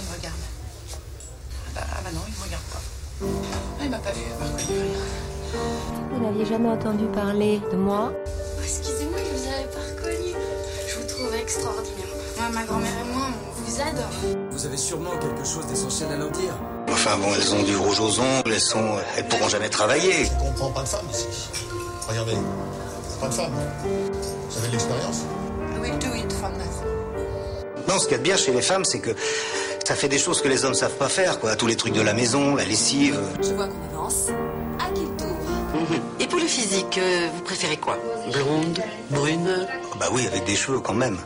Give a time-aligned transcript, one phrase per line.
[0.00, 0.36] il me regarde.
[0.94, 2.80] Ah bah, ah bah non, il me regarde pas.
[3.80, 4.98] Ah, il m'a pas vu, par contre, il rire.
[6.12, 10.32] Vous n'aviez jamais entendu parler de moi Oh, Excusez-moi, je vous avais pas reconnu.
[10.88, 12.06] Je vous trouve extraordinaire.
[12.38, 14.10] Moi, ma grand-mère et moi, on vous adore.
[14.50, 16.54] Vous avez sûrement quelque chose d'essentiel à leur dire.
[16.90, 20.24] Enfin bon, elles ont du rouge aux ongles, elles sont, elles pourront jamais travailler.
[20.24, 21.26] Je comprends pas de femme ici.
[22.08, 22.36] Regardez,
[23.20, 23.52] pas de femme.
[24.50, 25.20] Vous avez de l'expérience?
[25.80, 26.88] We'll do it from nothing.
[27.88, 29.10] Non, ce qu'il y a de bien chez les femmes, c'est que
[29.84, 31.56] ça fait des choses que les hommes savent pas faire, quoi.
[31.56, 33.18] Tous les trucs de la maison, la lessive.
[33.42, 34.28] Je vois qu'on avance.
[34.78, 35.36] À qui le tour
[36.20, 37.98] Et pour le physique, euh, vous préférez quoi?
[38.32, 38.78] Blonde
[39.10, 39.66] Brune?
[39.92, 41.18] Oh, Bah oui, avec des cheveux quand même.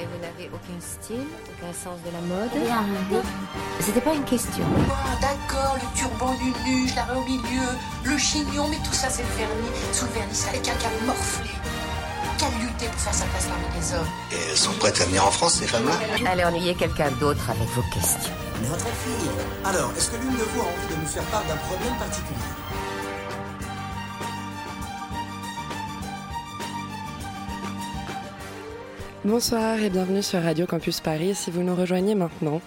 [0.00, 2.50] Et vous n'avez aucun style, aucun sens de la mode?
[3.80, 4.64] C'était pas une question.
[4.90, 7.68] Ah, d'accord, le turban du nu, je l'avais au milieu,
[8.04, 9.70] le chignon, mais tout ça, c'est le vernis.
[9.92, 11.50] Sous le vernis, ça quelqu'un de morflé.
[12.78, 14.06] Pour faire sa place parmi les hommes.
[14.30, 15.94] Et elles sont prêtes à venir en France, ces femmes-là
[16.30, 18.32] Allez ennuyer quelqu'un d'autre avec vos questions.
[18.62, 19.28] Notre fille.
[19.64, 22.38] Alors, est-ce que l'une de vous a envie de nous faire part d'un problème particulier
[29.24, 32.62] Bonsoir et bienvenue sur Radio Campus Paris si vous nous rejoignez maintenant.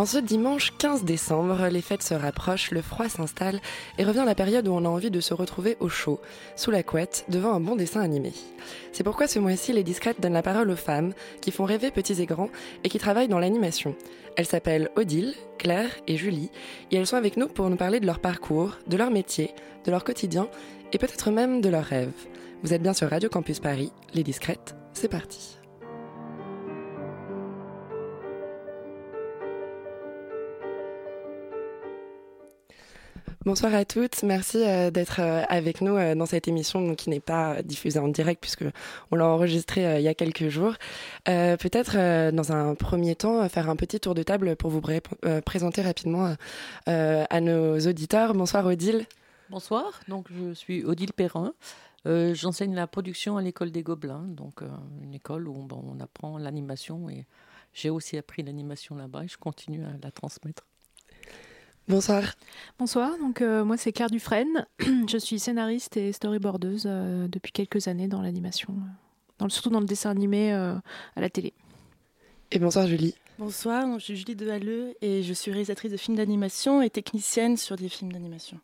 [0.00, 3.60] En ce dimanche 15 décembre, les fêtes se rapprochent, le froid s'installe
[3.98, 6.22] et revient la période où on a envie de se retrouver au chaud,
[6.56, 8.32] sous la couette, devant un bon dessin animé.
[8.92, 12.22] C'est pourquoi ce mois-ci, Les Discrètes donnent la parole aux femmes qui font rêver petits
[12.22, 12.48] et grands
[12.82, 13.94] et qui travaillent dans l'animation.
[14.38, 16.50] Elles s'appellent Odile, Claire et Julie
[16.90, 19.50] et elles sont avec nous pour nous parler de leur parcours, de leur métier,
[19.84, 20.48] de leur quotidien
[20.94, 22.26] et peut-être même de leurs rêves.
[22.62, 25.59] Vous êtes bien sur Radio Campus Paris, Les Discrètes, c'est parti.
[33.46, 37.20] Bonsoir à toutes, merci euh, d'être euh, avec nous euh, dans cette émission qui n'est
[37.20, 38.66] pas diffusée en direct puisque
[39.10, 40.74] on l'a enregistrée il y a quelques jours.
[41.24, 45.00] Peut-être dans un premier temps faire un petit tour de table pour vous pré-
[45.44, 46.36] présenter rapidement
[46.86, 48.34] à nos auditeurs.
[48.34, 49.06] Bonsoir Odile.
[49.48, 51.54] Bonsoir, donc je suis Odile Perrin.
[52.04, 54.60] J'enseigne la production à l'école des Gobelins, donc
[55.02, 57.26] une école où on apprend l'animation et
[57.72, 60.64] j'ai aussi appris l'animation là-bas et je continue à la transmettre.
[61.90, 62.22] Bonsoir.
[62.78, 64.64] Bonsoir, donc euh, moi c'est Claire Dufresne.
[65.08, 68.86] je suis scénariste et storyboardeuse euh, depuis quelques années dans l'animation, euh,
[69.38, 70.74] dans le- surtout dans le dessin animé euh,
[71.16, 71.52] à la télé.
[72.52, 73.14] Et bonsoir Julie.
[73.40, 77.56] Bonsoir, donc je suis Julie Dehalleux et je suis réalisatrice de films d'animation et technicienne
[77.56, 78.60] sur des films d'animation.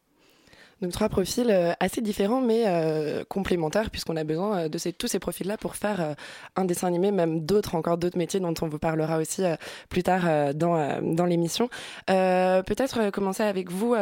[0.82, 4.92] Donc trois profils euh, assez différents mais euh, complémentaires puisqu'on a besoin euh, de ces,
[4.92, 6.14] tous ces profils-là pour faire euh,
[6.54, 9.56] un dessin animé, même d'autres, encore d'autres métiers dont on vous parlera aussi euh,
[9.88, 11.69] plus tard dans, dans l'émission.
[12.06, 13.94] Peut-être commencer avec vous,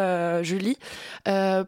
[0.42, 0.78] Julie,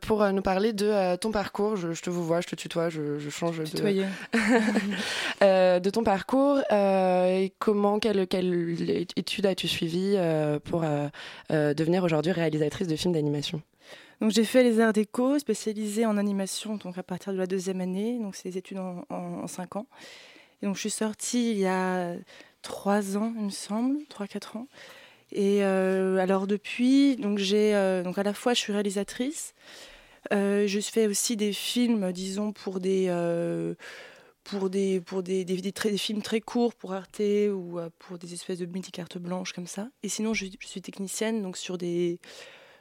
[0.03, 1.77] pour nous parler de ton parcours.
[1.77, 4.07] Je, je te vous vois, je te tutoie, je, je change de, Tutoyée.
[5.43, 6.61] euh, de ton parcours.
[6.71, 10.17] et comment, quelle, quelle étude as-tu suivi
[10.65, 10.85] pour
[11.51, 13.63] devenir aujourd'hui réalisatrice de films d'animation?
[14.21, 17.81] Donc j'ai fait les arts déco, spécialisée en animation donc à partir de la deuxième
[17.81, 19.87] année, donc c'est des études en, en, cinq ans.
[20.63, 22.15] Et donc je suis sortie il y a
[22.63, 24.69] trois ans, il me semble, trois quatre ans.
[25.33, 29.55] Et euh, alors depuis, donc j'ai euh, donc à la fois je suis réalisatrice,
[30.33, 33.11] euh, je fais aussi des films, disons pour des
[34.45, 38.67] pour des pour des, des, films très courts pour Arte ou pour des espèces de
[38.67, 39.89] mini cartes blanches comme ça.
[40.03, 42.19] Et sinon je, je suis technicienne donc sur des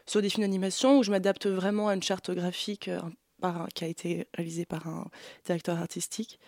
[0.06, 3.00] sur des films d'animation où je m'adapte vraiment à une charte graphique euh,
[3.42, 5.08] par un- qui a été réalisée par un
[5.46, 6.40] directeur artistique.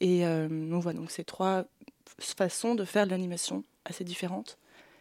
[0.00, 1.64] Et euh, donc voilà, donc c'est trois
[2.18, 4.58] façons de faire de l'animation assez différentes.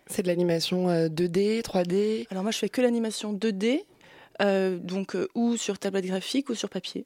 [0.08, 3.84] C'est de l'animation euh, 2D, 3D Alors moi je fais que l'animation 2D,
[4.42, 7.06] euh, donc euh, ou sur tablette graphique ou sur papier.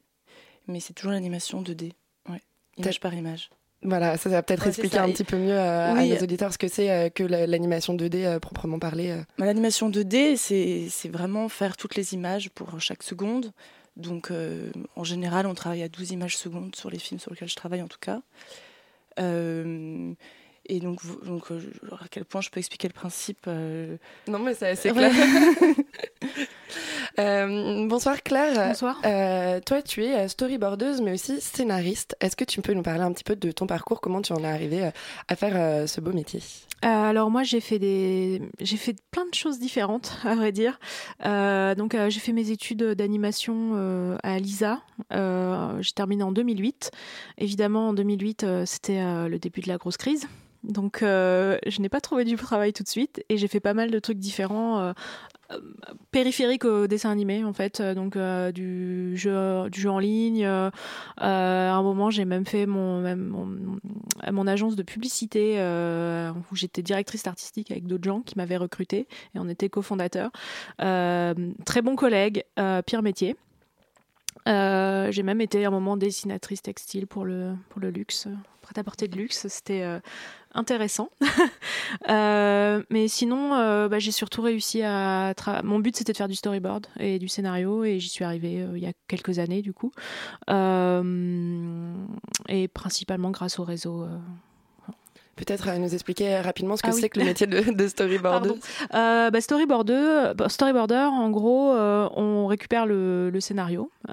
[0.66, 1.92] Mais c'est toujours l'animation 2D,
[2.28, 2.42] ouais.
[2.76, 3.50] image par image.
[3.82, 6.12] Voilà, ça, ça va peut-être Ouais, expliquer un Et- petit peu mieux euh, Oui.
[6.12, 9.10] à nos auditeurs ce que c'est euh, que la- l'animation 2D euh, proprement parlée.
[9.10, 9.22] euh.
[9.38, 13.52] Bah, L'animation 2D, c'est vraiment faire toutes les images pour chaque seconde.
[13.96, 14.30] Donc,
[14.94, 17.82] en général, on travaille à 12 images secondes sur les films sur lesquels je travaille,
[17.82, 18.20] en tout cas.
[20.70, 23.46] Et donc, donc à quel point je peux expliquer le principe
[24.28, 25.10] Non, mais c'est assez Ouais.
[27.18, 28.68] Euh, bonsoir Claire.
[28.68, 29.00] Bonsoir.
[29.04, 32.16] Euh, toi, tu es euh, storyboardeuse, mais aussi scénariste.
[32.20, 34.00] Est-ce que tu peux nous parler un petit peu de ton parcours?
[34.00, 34.90] Comment tu en es arrivée
[35.26, 36.40] à faire euh, ce beau métier?
[36.80, 40.78] Alors moi j'ai fait des j'ai fait plein de choses différentes à vrai dire.
[41.24, 44.80] Donc j'ai fait mes études d'animation à l'ISA.
[45.10, 46.92] J'ai terminé en 2008.
[47.38, 50.28] Évidemment en 2008 euh, c'était le début de la grosse crise.
[50.68, 53.90] Donc, je n'ai pas trouvé du travail tout de suite et j'ai fait pas mal
[53.90, 54.92] de trucs différents
[56.10, 60.44] périphérique au dessin animé en fait euh, donc euh, du jeu du jeu en ligne.
[60.44, 60.70] Euh,
[61.18, 63.02] à un moment j'ai même fait mon,
[64.30, 65.58] mon, agence de publicité
[66.50, 70.30] où j'étais directrice artistique avec d'autres gens qui m'avaient recruté et on était cofondateurs.
[70.78, 72.44] Très bon collègue
[72.86, 73.36] pire métier
[74.46, 77.26] j'ai même été un moment dessinatrice textile pour
[77.68, 78.28] pour le luxe
[78.68, 79.84] prêt à porter de luxe c'était
[80.54, 81.10] intéressant.
[82.08, 85.34] Euh, mais sinon, euh, bah, j'ai surtout réussi à.
[85.64, 88.76] Mon but, c'était de faire du storyboard et du scénario, et j'y suis arrivée euh,
[88.76, 89.90] il y a quelques années, du coup.
[92.48, 94.06] et principalement grâce au réseau.
[95.38, 98.50] Peut-être nous expliquer rapidement ce que ah c'est que le métier de, de storyboarder.
[98.92, 104.12] bah, storyboarder, bah, storyboarder, en gros, on récupère le, le scénario, on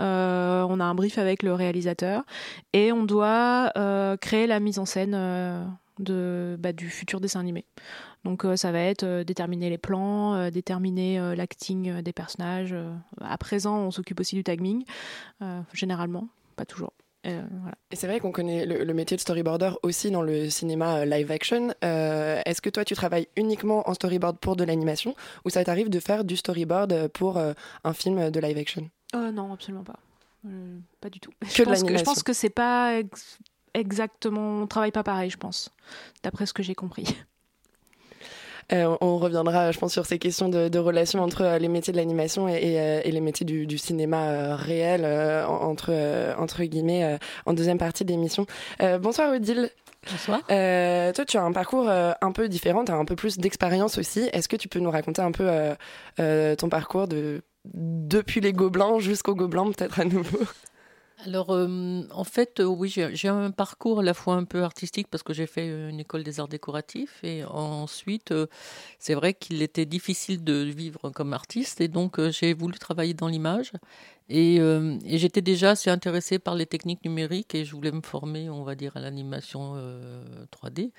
[0.79, 2.23] a un brief avec le réalisateur
[2.73, 3.71] et on doit
[4.21, 5.15] créer la mise en scène
[5.99, 7.65] de, bah, du futur dessin animé.
[8.23, 12.75] Donc euh, ça va être euh, déterminer les plans, euh, déterminer l'acting des personnages.
[13.21, 14.83] à présent, on s'occupe aussi du tagging,
[15.73, 16.93] généralement, pas toujours.
[17.25, 21.73] Et c'est vrai qu'on connaît le, métier de storyboarder aussi dans le cinéma live action.
[21.81, 25.99] Est-ce que toi, tu travailles uniquement en storyboard pour de l'animation ou ça t'arrive de
[25.99, 28.89] faire du storyboard pour un film de live action?
[29.13, 29.99] Non, absolument pas.
[31.01, 31.31] pas du tout.
[31.41, 33.01] Que je, pense que, je pense que c'est pas
[33.75, 35.69] exactement, on travaille pas pareil, je pense,
[36.23, 37.05] d'après ce que j'ai compris.
[38.73, 41.93] Euh, on reviendra, je pense, sur ces questions de, de relation entre euh, les métiers
[41.93, 45.05] de l'animation et, et, euh, et, les métiers du, du cinéma réel,
[45.47, 45.93] entre,
[46.37, 48.45] entre guillemets, en deuxième partie de l'émission.
[48.99, 49.69] bonsoir Odile.
[50.09, 50.39] Bonsoir.
[50.47, 54.29] toi, tu as un parcours un peu différent, tu as un peu plus d'expérience aussi.
[54.33, 55.49] Est-ce que tu peux nous raconter un peu
[56.17, 57.41] ton parcours de,
[57.73, 60.39] depuis les Gobelins jusqu'aux Gobelins, peut-être à nouveau?
[61.23, 65.07] Alors, euh, en fait, euh, oui, j'ai un parcours à la fois un peu artistique
[65.09, 68.47] parce que j'ai fait une école des arts décoratifs et ensuite, euh,
[68.99, 73.27] c'est vrai qu'il était difficile de vivre comme artiste et donc j'ai voulu travailler dans
[73.27, 73.71] l'image
[74.27, 78.49] et, et j'étais déjà assez intéressée par les techniques numériques et je voulais me former,
[78.49, 79.75] on va dire, à l'animation
[80.51, 80.91] 3D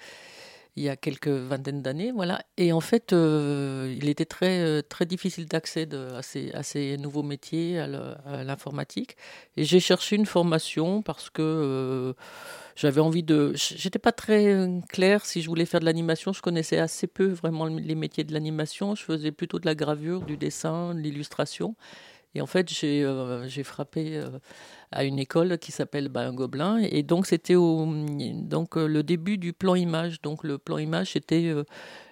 [0.77, 2.43] il y a quelques vingtaines d'années, voilà.
[2.59, 6.99] Et en fait, euh, il était très euh, très difficile d'accès à ces, à ces
[6.99, 9.17] nouveaux métiers, à l'informatique.
[9.57, 12.13] Et j'ai cherché une formation parce que euh,
[12.77, 13.53] j'avais envie de.
[13.55, 16.35] J'étais pas très claire si je voulais faire de l'animation.
[16.35, 18.95] Je connaissais assez peu vraiment les métiers de l'animation.
[18.95, 21.75] Je faisais plutôt de la gravure, du dessin, de l'illustration.
[22.37, 24.29] Et en fait, j'ai euh, frappé euh,
[24.93, 26.77] à une école qui s'appelle bah, un Gobelin.
[26.77, 30.21] Et donc, c'était donc euh, le début du plan image.
[30.21, 31.55] Donc, le plan image, c'était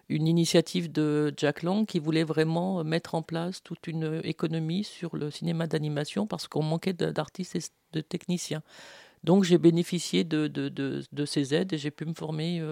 [0.08, 5.14] une initiative de Jack Lang qui voulait vraiment mettre en place toute une économie sur
[5.14, 7.60] le cinéma d'animation parce qu'on manquait d'artistes et
[7.92, 8.62] de techniciens.
[9.24, 12.62] Donc, j'ai bénéficié de, de, de, de, ces aides et j'ai pu me former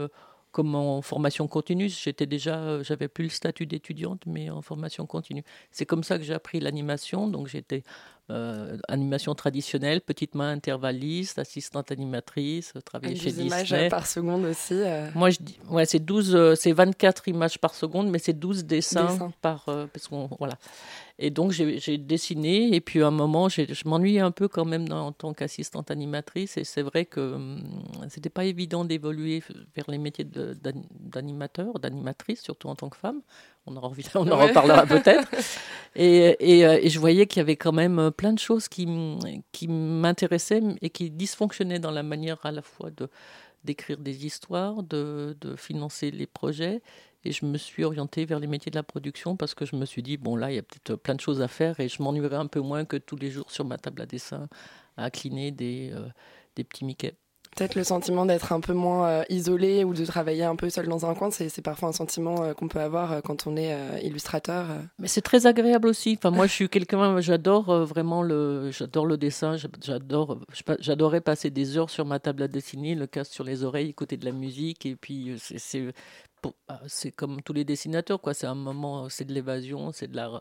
[0.53, 1.89] comme en formation continue.
[1.89, 5.43] J'étais déjà, euh, j'avais plus le statut d'étudiante, mais en formation continue.
[5.71, 7.27] C'est comme ça que j'ai appris l'animation.
[7.27, 7.83] Donc j'étais
[8.31, 13.47] euh, animation traditionnelle, petite main intervalliste, assistante animatrice, travailler chez Disney.
[13.47, 14.75] images par seconde aussi.
[14.75, 15.09] Euh.
[15.15, 19.33] Moi je dis, ouais, c'est 12, c'est 24 images par seconde, mais c'est 12 dessins,
[19.41, 20.55] par, parce qu'on, voilà.
[21.19, 24.91] Et donc j'ai dessiné et puis à un moment je m'ennuyais un peu quand même
[24.91, 27.63] en tant qu'assistante animatrice et c'est vrai que hum,
[28.09, 29.43] c'était pas évident d'évoluer
[29.77, 33.21] vers les métiers d'animateur, d'animatrice, surtout en tant que femme.
[33.67, 35.29] On en, on en reparlera peut-être.
[35.95, 38.89] Et, et, euh, et, je voyais qu'il y avait quand même plein de choses qui,
[39.53, 43.11] qui m'intéressaient et qui dysfonctionnaient dans la manière à la fois de
[43.63, 46.81] d'écrire des histoires, de, de financer les projets
[47.25, 49.85] et je me suis orientée vers les métiers de la production parce que je me
[49.85, 52.03] suis dit, bon là, il y a peut-être plein de choses à faire et je
[52.03, 54.49] m'ennuierais un peu moins que tous les jours sur ma table à dessin
[54.97, 56.09] à cliner des, euh,
[56.57, 57.15] des petits Mickey.
[57.55, 60.89] Peut-être le sentiment d'être un peu moins euh, isolé ou de travailler un peu seul
[60.89, 64.67] dans un coin, c'est parfois un sentiment euh, qu'on peut avoir quand on est illustrateur.
[64.99, 66.17] Mais c'est très agréable aussi.
[66.19, 70.39] Enfin, moi, je suis quelqu'un, j'adore vraiment le, j'adore le dessin, j'adore,
[70.81, 74.17] j'adorais passer des heures sur ma table à dessiner, le casque sur les oreilles, écouter
[74.17, 75.93] de la musique, et puis c'est
[76.43, 78.35] bah, c'est comme tous les dessinateurs, quoi.
[78.35, 80.41] C'est un moment, c'est de l'évasion, c'est de la,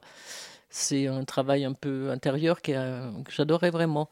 [0.69, 4.09] c'est un travail un peu intérieur qui que j'adorais vraiment.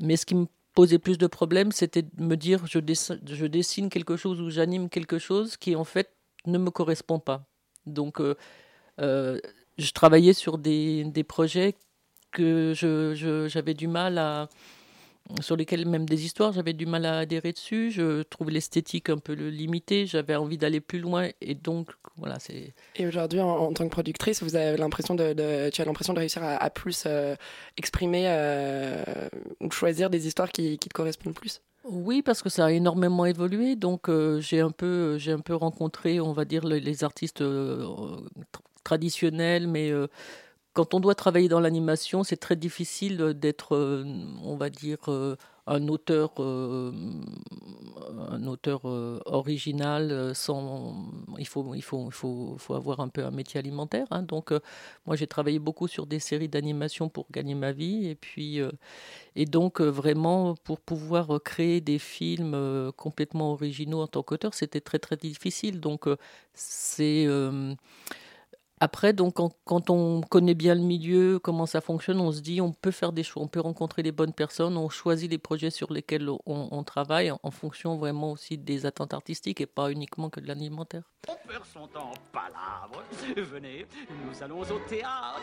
[0.00, 0.46] Mais ce qui me
[0.80, 5.18] posait plus de problèmes, c'était de me dire, je dessine, quelque chose ou j'anime quelque
[5.18, 6.08] chose qui en fait
[6.46, 7.44] ne me correspond pas.
[7.84, 8.34] Donc, euh,
[8.98, 9.38] euh,
[9.76, 11.74] je travaillais sur des, projets
[12.32, 12.72] que
[13.52, 14.48] j'avais du mal à
[15.40, 17.90] sur lesquels même des histoires, j'avais du mal à adhérer dessus.
[17.90, 20.06] Je trouve l'esthétique un peu limitée.
[20.06, 21.28] J'avais envie d'aller plus loin.
[21.40, 22.74] Et donc, voilà, c'est.
[22.96, 26.42] Et aujourd'hui, en, tant que productrice, vous avez l'impression de, tu as l'impression de réussir
[26.42, 27.34] à, plus euh,
[27.76, 29.04] exprimer euh,
[29.60, 31.60] ou choisir des histoires qui, qui, te correspondent plus?
[31.84, 33.76] Oui, parce que ça a énormément évolué.
[33.76, 37.86] Donc, euh, j'ai un peu, j'ai un peu rencontré, on va dire, les, artistes euh,
[38.84, 39.92] traditionnels, mais
[40.72, 43.76] quand on doit travailler dans l'animation, c'est très difficile d'être,
[44.42, 44.98] on va dire,
[45.70, 46.92] un auteur, euh,
[48.28, 50.96] un auteur euh, original euh, sans.
[51.38, 54.06] Il faut, il faut, il faut, faut avoir un peu un métier alimentaire.
[54.10, 54.22] Hein.
[54.22, 54.52] Donc,
[55.06, 58.08] moi, j'ai travaillé beaucoup sur des séries d'animation pour gagner ma vie.
[58.08, 58.60] Et puis,
[59.36, 64.98] et donc, vraiment, pour pouvoir créer des films complètement originaux en tant qu'auteur, c'était très,
[64.98, 65.80] très difficile.
[65.80, 66.06] Donc,
[66.54, 67.26] c'est
[68.82, 69.34] après, donc,
[69.64, 73.12] quand, on connaît bien le milieu, comment ça fonctionne, on se dit on peut faire
[73.12, 76.82] des choix, on peut rencontrer les bonnes personnes, on choisit les projets sur lesquels on,
[76.82, 81.02] travaille en, fonction vraiment aussi des attentes artistiques et pas uniquement que de l'alimentaire.
[81.28, 83.04] On perd son temps palabres.
[83.36, 83.86] Venez,
[84.26, 85.40] nous allons au théâtre.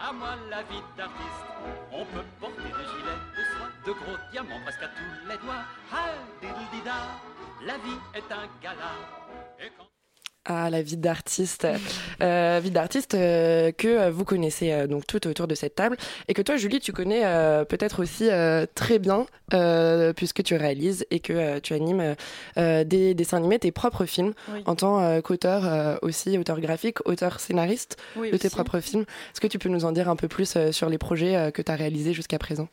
[0.00, 1.46] À moi la vie d'artiste.
[1.92, 5.64] On peut porter des gilets de soie, de gros diamants presque à tous les doigts.
[7.64, 8.90] La vie est un gala.
[9.60, 9.84] Et quand
[10.46, 11.68] ah, la vie d'artiste,
[12.22, 15.98] euh, vie d'artiste euh, que vous connaissez euh, donc tout autour de cette table.
[16.28, 17.22] Et que toi, Julie, tu connais
[17.66, 18.28] peut-être aussi
[18.74, 19.26] très bien
[20.16, 22.14] puisque tu réalises et que tu animes
[22.56, 24.32] des dessins animés, tes propres films
[24.64, 29.02] en tant qu'auteur aussi, auteur graphique, auteur scénariste de tes propres films.
[29.32, 31.70] Est-ce que tu peux nous en dire un peu plus sur les projets que tu
[31.70, 32.68] as réalisés jusqu'à présent?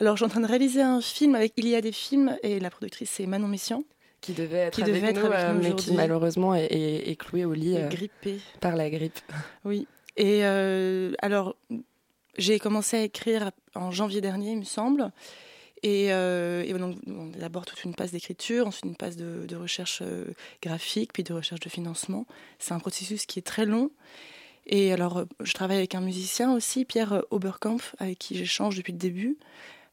[0.00, 2.36] Alors, je suis en train de réaliser un film avec Il y a des films
[2.44, 3.84] et la productrice c'est Manon Mission
[4.20, 7.88] qui devait être, avec, nous, euh, mais qui malheureusement est, est, cloué au lit euh,
[7.88, 8.38] grippé.
[8.60, 9.18] par la grippe.
[9.64, 9.86] Oui.
[10.16, 11.54] Et euh, alors,
[12.36, 15.12] j'ai commencé à écrire en janvier dernier, il me semble.
[15.84, 16.96] Et, et donc,
[17.38, 20.02] d'abord toute une passe d'écriture, ensuite une passe de, de recherche
[20.60, 22.26] graphique, puis de recherche de financement.
[22.58, 23.92] C'est un processus qui est très long.
[24.66, 28.98] Et alors, je travaille avec un musicien aussi, Pierre Oberkampf, avec qui j'échange depuis le
[28.98, 29.38] début,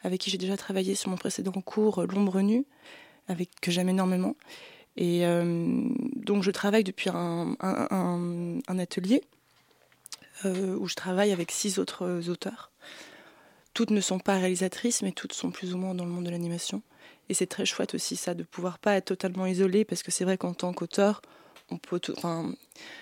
[0.02, 2.66] avec qui j'ai déjà travaillé sur mon précédent cours L'ombre nue
[3.28, 4.36] avec que j'aime énormément.
[4.98, 5.44] Et euh,
[6.16, 7.56] donc je travaille depuis un,
[8.68, 9.22] atelier
[10.46, 12.72] euh, où je travaille avec six autres auteurs.
[13.74, 16.30] Toutes ne sont pas réalisatrices, mais toutes sont plus ou moins dans le monde de
[16.30, 16.82] l'animation.
[17.28, 20.24] Et c'est très chouette aussi ça, de pouvoir pas être totalement isolé, parce que c'est
[20.24, 21.22] vrai qu'en tant qu'auteur,
[21.72, 22.00] on peut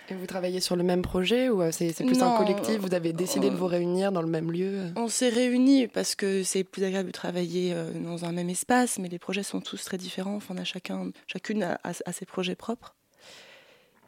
[0.09, 2.77] Et vous travaillez sur le même projet ou euh, c'est plus un collectif?
[2.77, 4.91] Vous avez décidé de vous réunir dans le même lieu?
[4.95, 8.99] On s'est réunis parce que c'est plus agréable de travailler euh, dans un même espace,
[8.99, 10.35] mais les projets sont tous très différents.
[10.35, 12.95] Enfin, on a chacun, chacune a, ses projets propres.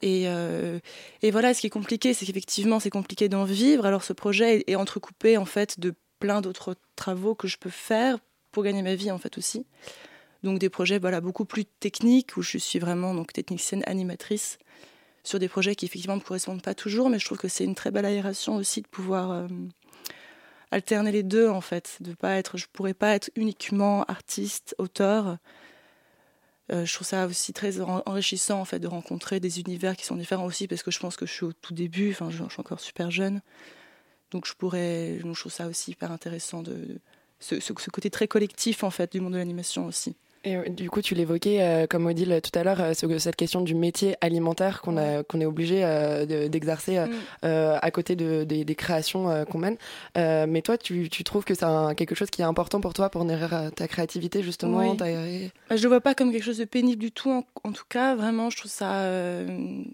[0.02, 0.80] Et, euh,
[1.22, 3.86] et, voilà, ce qui est compliqué, c'est qu'effectivement, c'est compliqué d'en vivre.
[3.86, 8.20] Alors, ce projet est entrecoupé en fait de plein d'autres travaux que je peux faire
[8.52, 9.66] pour gagner ma vie en fait aussi.
[10.46, 14.60] Donc des projets voilà, beaucoup plus techniques où je suis vraiment donc technicienne animatrice
[15.24, 17.64] sur des projets qui effectivement ne me correspondent pas toujours, mais je trouve que c'est
[17.64, 19.48] une très belle aération aussi de pouvoir euh,
[20.70, 25.40] alterner les deux en fait, de pas être, je pourrais pas être uniquement artiste, auteur.
[26.72, 30.16] Euh, je trouve ça aussi très enrichissant en fait de rencontrer des univers qui sont
[30.16, 32.60] différents aussi parce que je pense que je suis au tout début, enfin je, suis
[32.60, 33.42] encore super jeune,
[34.30, 37.00] donc je pourrais, je trouve ça aussi hyper intéressant de
[37.40, 40.16] ce, ce côté très collectif en fait du monde de l'animation aussi.
[40.46, 43.62] Et euh, du coup, tu l'évoquais, euh, comme Odile tout à l'heure, euh, cette question
[43.62, 44.96] du métier alimentaire qu'on
[45.28, 45.82] qu'on est obligé
[46.50, 47.48] d'exercer mm.
[47.82, 49.78] à côté de, des, créations qu'on mène.
[50.16, 51.66] mais toi, tu, tu trouves que c'est
[51.98, 54.98] quelque chose qui est important pour toi pour nourrir ta créativité, justement oui.
[54.98, 58.16] Bah, je le vois pas comme quelque chose de pénible du tout, en, tout cas.
[58.16, 59.10] Vraiment, je trouve ça.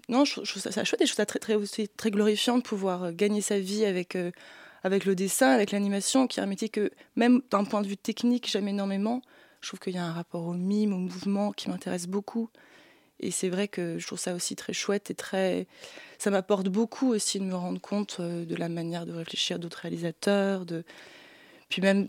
[0.08, 1.56] non, je, trouve ça, ça chouette et je trouve ça très, très,
[1.96, 4.16] très glorifiant de pouvoir gagner sa vie avec
[4.84, 7.96] avec le dessin, avec l'animation, qui est un métier que, même d'un point de vue
[7.96, 9.22] technique, j'aime énormément.
[9.62, 12.50] Je trouve qu'il y a un rapport au mime, au mouvement qui m'intéresse beaucoup.
[13.20, 15.68] Et c'est vrai que je trouve ça aussi très chouette et très.
[16.18, 19.78] Ça m'apporte beaucoup aussi de me rendre compte euh, de la manière de réfléchir d'autres
[19.78, 20.66] réalisateurs.
[20.66, 20.84] De...
[21.68, 22.08] Puis même,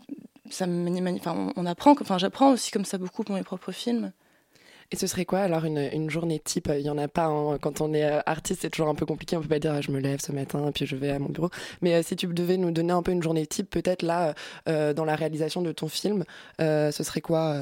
[0.49, 4.11] ça enfin, on apprend, enfin, j'apprends aussi comme ça beaucoup pour mes propres films.
[4.93, 6.69] Et ce serait quoi alors une, une journée type?
[6.71, 7.25] Il n'y en a pas.
[7.25, 7.57] Hein.
[7.57, 9.35] Quand on est euh, artiste, c'est toujours un peu compliqué.
[9.35, 11.49] On peut pas dire je me lève ce matin puis je vais à mon bureau.
[11.81, 14.35] Mais euh, si tu devais nous donner un peu une journée type, peut-être là,
[14.69, 16.25] euh, dans la réalisation de ton film,
[16.59, 17.57] ce serait quoi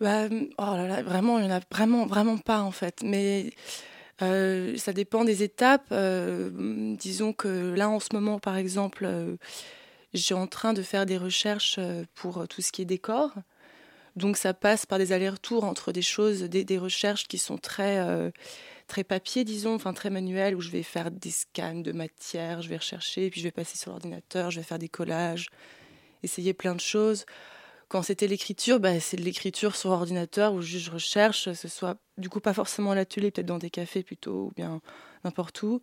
[0.00, 3.02] bah, oh là là, vraiment, il n'y en a vraiment, vraiment pas en fait.
[3.02, 3.50] Mais
[4.20, 5.92] ça dépend des étapes.
[5.92, 9.08] disons que là, en ce moment, par exemple,
[10.14, 11.80] je suis en train de faire des recherches
[12.14, 13.32] pour tout ce qui est décor.
[14.18, 18.30] Donc ça passe par des allers-retours entre des choses, des, recherches qui sont très, euh,
[18.88, 22.68] très papier, disons, enfin très manuelles, où je vais faire des scans de matière, je
[22.68, 25.48] vais rechercher, puis je vais passer sur l'ordinateur, je vais faire des collages,
[26.24, 27.26] essayer plein de choses.
[27.88, 32.28] Quand c'était l'écriture, bah, c'est de l'écriture sur ordinateur où je recherche, ce soit du
[32.28, 34.80] coup pas forcément à l'atelier, peut-être dans des cafés plutôt, ou bien
[35.24, 35.80] n'importe où.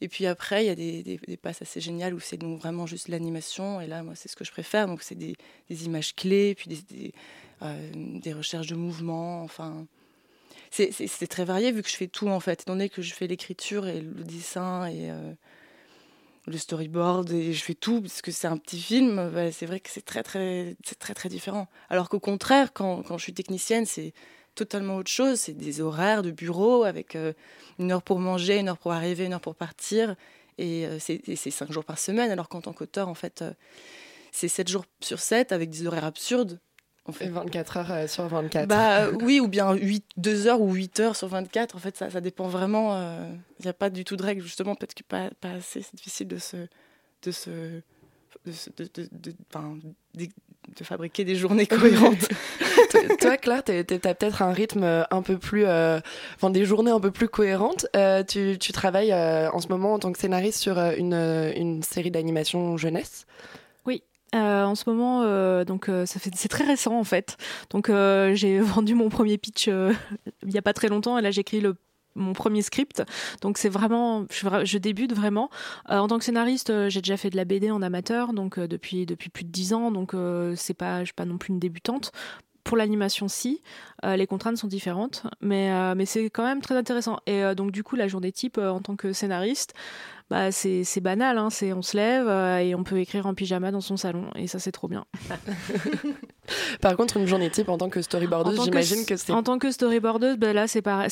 [0.00, 2.86] Et puis après, il y a des, des, passes assez géniales où c'est donc vraiment
[2.86, 3.80] juste l'animation.
[3.80, 4.86] Et là, moi, c'est ce que je préfère.
[4.86, 5.36] Donc, c'est des
[5.70, 7.12] images clés, puis des,
[7.60, 9.42] des, euh, des recherches de mouvements.
[9.42, 9.86] Enfin,
[10.70, 12.62] c'est- très varié vu que je fais tout en fait.
[12.62, 15.32] Étant donné que je fais l'écriture et le dessin et euh,
[16.46, 19.80] le storyboard et je fais tout parce que c'est un petit film, bah, c'est vrai
[19.80, 21.68] que c'est très très très très différent.
[21.90, 24.12] Alors qu'au contraire, quand, quand je suis technicienne, c'est
[24.54, 25.38] totalement autre chose.
[25.40, 27.32] C'est des horaires de bureau avec euh,
[27.78, 30.16] une heure pour manger, une heure pour arriver, une heure pour partir.
[30.60, 31.22] Et c'est
[31.52, 32.32] cinq jours par semaine.
[32.32, 33.44] Alors qu'en tant qu'auteur, en fait,
[34.32, 36.58] c'est 7 jours sur 7 avec des horaires absurdes.
[37.08, 37.28] En fait.
[37.28, 38.68] 24 heures euh, sur 24.
[38.68, 41.74] Bah euh, oui, ou bien 8, 2 heures ou 8 heures sur 24.
[41.74, 42.94] En fait, ça, ça dépend vraiment.
[42.94, 43.26] euh,
[43.60, 44.74] Il n'y a pas du tout de règle, justement.
[44.74, 45.82] Peut-être que pas, pas assez.
[45.82, 46.56] C'est difficile de se.
[47.24, 47.50] De se
[48.46, 49.76] de, se- de, de, de- enfin,
[50.14, 50.26] de-
[50.78, 52.28] de fabriquer des journées cohérentes.
[53.20, 55.98] Toi- Claire, t'es- t'as peut-être un rythme euh, un peu plus, euh,
[56.36, 57.86] enfin des journées un peu plus cohérentes.
[57.96, 61.14] Euh, tu, tu travailles euh, en ce moment en tant que scénariste sur euh, une,
[61.14, 63.26] euh, une série d'animation jeunesse.
[64.34, 67.36] Euh, en ce moment, euh, donc euh, c'est très récent en fait.
[67.70, 71.62] Donc j'ai vendu mon premier pitch il y a pas très longtemps et là j'écris
[72.14, 73.02] mon premier script.
[73.40, 75.50] Donc c'est vraiment, je, débute vraiment.
[75.88, 79.30] En tant que scénariste, j'ai déjà fait de la BD en amateur, donc depuis depuis
[79.30, 79.90] plus de dix ans.
[79.90, 80.14] Donc
[80.56, 82.12] c'est pas, je suis pas non plus une débutante.
[82.68, 83.62] Pour l'animation, si
[84.04, 87.18] Euh, les contraintes sont différentes, mais euh, mais c'est quand même très intéressant.
[87.26, 89.74] Et euh, donc du coup, la journée type en tant que scénariste,
[90.30, 91.36] bah c'est banal.
[91.36, 92.28] Hein, c'est on se lève
[92.62, 95.04] et on peut écrire en pyjama dans son salon, et ça c'est trop bien.
[96.80, 99.72] Par contre, une journée type en tant que storyboardeuse, j'imagine que c'est En tant que
[99.72, 101.10] storyboardeuse, ben là, c'est pareil.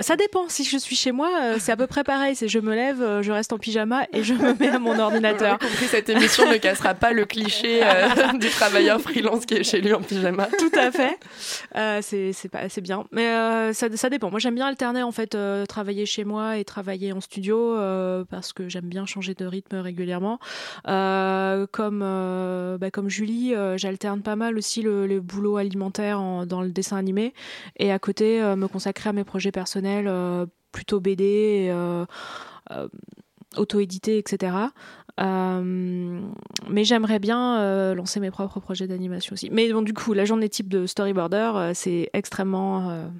[0.00, 0.48] Ça dépend.
[0.48, 2.34] Si je suis chez moi, euh, c'est à peu près pareil.
[2.36, 4.98] C'est je me lève, euh, je reste en pyjama et je me mets à mon
[4.98, 5.58] ordinateur.
[5.60, 8.08] Vous avez compris, cette émission ne cassera pas le cliché euh,
[8.38, 10.48] du travailleur freelance qui est chez lui en pyjama.
[10.58, 11.18] Tout à fait.
[11.76, 14.30] Euh, c'est c'est pas c'est bien, mais euh, ça, ça dépend.
[14.30, 15.36] Moi, j'aime bien alterner en fait,
[15.68, 17.76] travailler chez moi et travailler en studio
[18.30, 20.38] parce que j'aime bien changer de rythme régulièrement.
[21.72, 22.00] Comme
[22.80, 26.96] bah, comme Julie, j'alterne pas mal aussi le, le boulot alimentaire en- dans le dessin
[26.96, 27.32] animé
[27.78, 31.68] et à côté me consacrer à mes projets personnels, euh, plutôt BD.
[31.70, 32.04] euh,
[32.70, 32.88] euh,
[33.56, 34.56] auto-édité, etc.
[35.18, 39.50] Mais j'aimerais bien lancer mes propres projets d'animation aussi.
[39.52, 43.10] Mais bon, du coup, la journée type de storyboarder, c'est extrêmement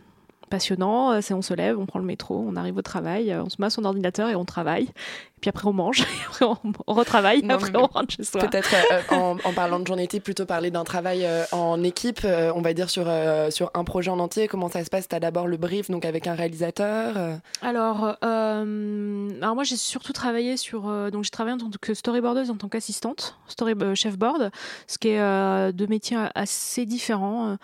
[0.53, 1.13] passionnant.
[1.13, 3.49] Euh, C'est on se lève, on prend le métro, on arrive au travail, euh, on
[3.49, 4.85] se met à son ordinateur et on travaille.
[4.85, 8.23] Et puis après on mange, et après on, on retravaille, Non, après on rentre chez
[8.23, 8.41] soi.
[8.43, 12.21] Peut-être euh, en, en parlant de journée type, plutôt parler d'un travail euh, en équipe,
[12.25, 14.47] euh, on va dire sur, euh, sur un projet en entier.
[14.47, 15.09] Comment ça se passe?
[15.09, 19.77] Tu as d'abord le brief donc avec un réalisateur euh, Alors, euh, alors moi j'ai
[19.77, 23.75] surtout travaillé sur euh, donc j'ai travaillé en tant que storyboardeuse en tant qu'assistante, story
[23.81, 24.51] euh, chef board,
[24.87, 27.57] ce qui est euh, deux métiers assez différents.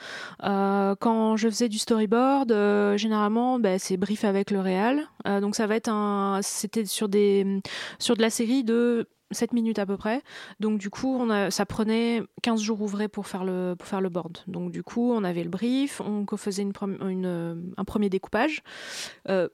[0.45, 5.41] Euh, quand je faisais du storyboard, euh, généralement bah, c'est brief avec le réal, Euh,
[5.41, 7.61] donc ça va être un, c'était sur des
[7.99, 10.23] sur de la série de 7 minutes à peu près.
[10.61, 14.39] Donc du coup, ça prenait 15 jours ouvrés pour faire le pour faire le board.
[14.47, 18.63] Donc du coup, on avait le brief, on faisait une, un premier découpage.
[19.29, 19.49] Euh,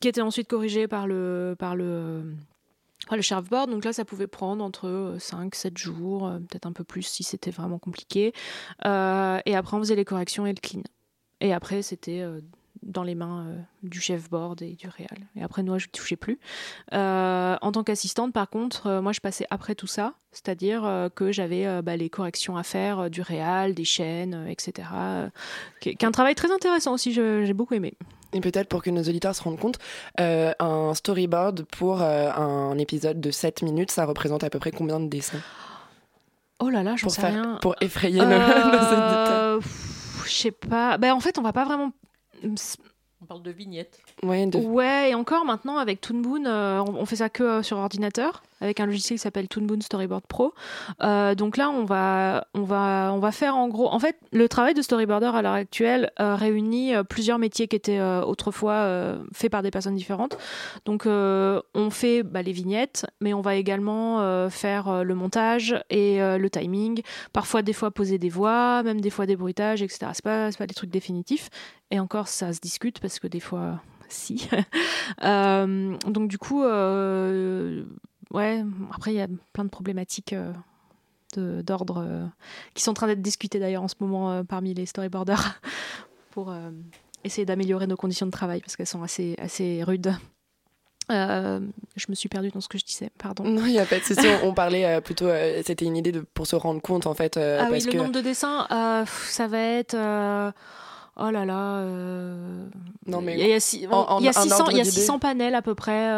[0.00, 2.34] qui était ensuite corrigé par le, par le,
[3.12, 3.70] le sheriff board.
[3.70, 7.50] Donc là, ça pouvait prendre entre 5, 7 jours, peut-être un peu plus si c'était
[7.50, 8.32] vraiment compliqué.
[8.82, 8.86] Et
[9.54, 10.82] après, on faisait les corrections et le clean.
[11.40, 12.24] Et après, c'était
[12.82, 15.18] dans les mains euh, du chef board et du réal.
[15.36, 16.38] Et après, moi, je ne touchais plus.
[16.92, 21.32] Euh, en tant qu'assistante, par contre, euh, moi, je passais après tout ça, c'est-à-dire que
[21.32, 24.88] j'avais bah, les corrections à faire du réal, des chaînes, etc.
[25.80, 27.94] qui est un travail très intéressant aussi, je- j'ai beaucoup aimé.
[28.32, 29.78] Et peut-être pour que nos auditeurs se rendent compte,
[30.18, 35.08] un storyboard pour un épisode de 7 minutes, ça représente à peu près combien de
[35.08, 35.40] dessins?
[36.60, 37.58] Oh là là, pour, sais faire- rien.
[37.60, 39.60] pour effrayer nos, nos auditeurs
[40.26, 40.96] Je sais pas.
[40.98, 41.90] Ben, en fait, on va pas vraiment.
[43.22, 44.00] On parle de vignettes.
[44.22, 47.42] Ouais, de- Ouais, et encore maintenant avec Toon Boom, euh, on, on fait ça que
[47.42, 50.52] euh, sur ordinateur avec un logiciel qui s'appelle Toon Boom Storyboard Pro.
[51.02, 53.88] Euh, donc là, on va, on va, on va faire en gros.
[53.88, 57.76] En fait, le travail de storyboarder à l'heure actuelle euh, réunit euh, plusieurs métiers qui
[57.76, 60.36] étaient autrefois faits par des personnes différentes.
[60.84, 66.50] Donc, on fait bah, les vignettes, mais on va également faire le montage et le
[66.50, 67.02] timing.
[67.32, 70.10] Parfois, des fois, poser des voix, même des fois des bruitages, etc.
[70.12, 71.48] C'est pas, pas des trucs définitifs.
[71.90, 74.48] Et encore, ça se discute parce que des fois, si.
[75.22, 76.62] Donc, du coup,
[78.32, 78.64] ouais,
[78.94, 80.32] après, il y a plein de problématiques.
[80.32, 80.52] euh,
[81.36, 82.26] de- d'ordre euh,
[82.74, 85.60] qui sont en train d'être discutées d'ailleurs en ce moment euh, parmi les storyboarders
[86.32, 86.70] pour euh,
[87.22, 90.12] essayer d'améliorer nos conditions de travail parce qu'elles sont assez, assez rudes.
[91.12, 91.60] Euh,
[91.94, 93.44] je me suis perdue dans ce que je disais, pardon.
[93.44, 94.26] Non, il n'y a pas de souci.
[94.42, 95.26] On, parlait euh, plutôt.
[95.26, 97.36] euh, C'était une idée de, pour se rendre compte, en fait.
[97.36, 97.96] ah oui, le que...
[97.96, 98.66] nombre de dessins,
[99.06, 99.94] ça va être.
[101.20, 101.84] Euh, Oh là là.
[103.06, 106.08] Non, mais il y a, 600, panels à peu près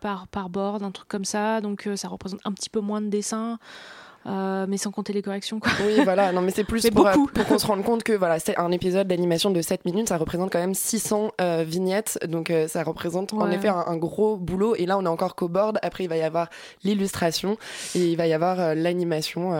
[0.00, 1.60] par, par board, un truc comme ça.
[1.60, 3.58] Donc ça représente un petit peu moins de dessins.
[4.26, 5.60] Euh, mais sans compter les corrections.
[5.60, 5.72] Quoi.
[5.86, 8.38] Oui, voilà, non, mais c'est plus pour, euh, pour qu'on se rende compte que voilà,
[8.38, 12.52] c'est un épisode d'animation de 7 minutes, ça représente quand même 600 euh, vignettes, donc
[12.68, 14.74] ça représente en effet un, gros boulot.
[14.76, 16.48] Et là, on est encore qu'au board, après, il va y avoir
[16.84, 17.56] l'illustration
[17.94, 19.50] et il va y avoir l'animation.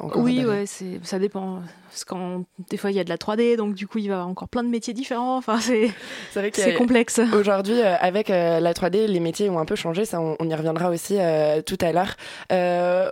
[0.00, 0.64] encore oui, ouais,
[1.02, 1.60] ça dépend.
[1.96, 4.14] Parce quand des fois il y a de la 3D, donc du coup il va
[4.14, 5.38] y avoir encore plein de métiers différents.
[5.38, 5.90] Enfin, c'est
[6.52, 7.20] c'est complexe.
[7.32, 10.04] Aujourd'hui, avec la 3D, les métiers ont un peu changé.
[10.04, 11.16] Ça, on, y reviendra aussi
[11.64, 12.16] tout à l'heure.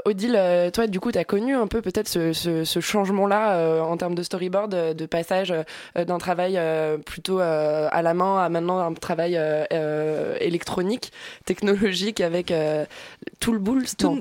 [0.05, 4.15] Odile, toi, du coup, tu as connu un peu peut-être ce, changement-là euh, en termes
[4.15, 5.53] de storyboard, euh, de passage
[5.97, 6.59] euh, d'un travail
[7.05, 9.39] plutôt à la main à maintenant un travail
[10.41, 11.13] électronique,
[11.45, 12.53] technologique avec
[13.41, 13.85] tout le boule.
[13.97, 14.21] Toon,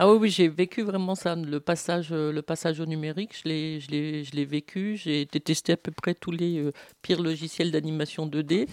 [0.00, 3.48] Ah oui, oui j'ai vécu vraiment ça, le passage, euh, le passage au numérique, je
[3.48, 4.96] l'ai, je l'ai, je l'ai vécu.
[4.96, 8.68] J'ai testé à peu près tous les euh, pires logiciels d'animation 2D.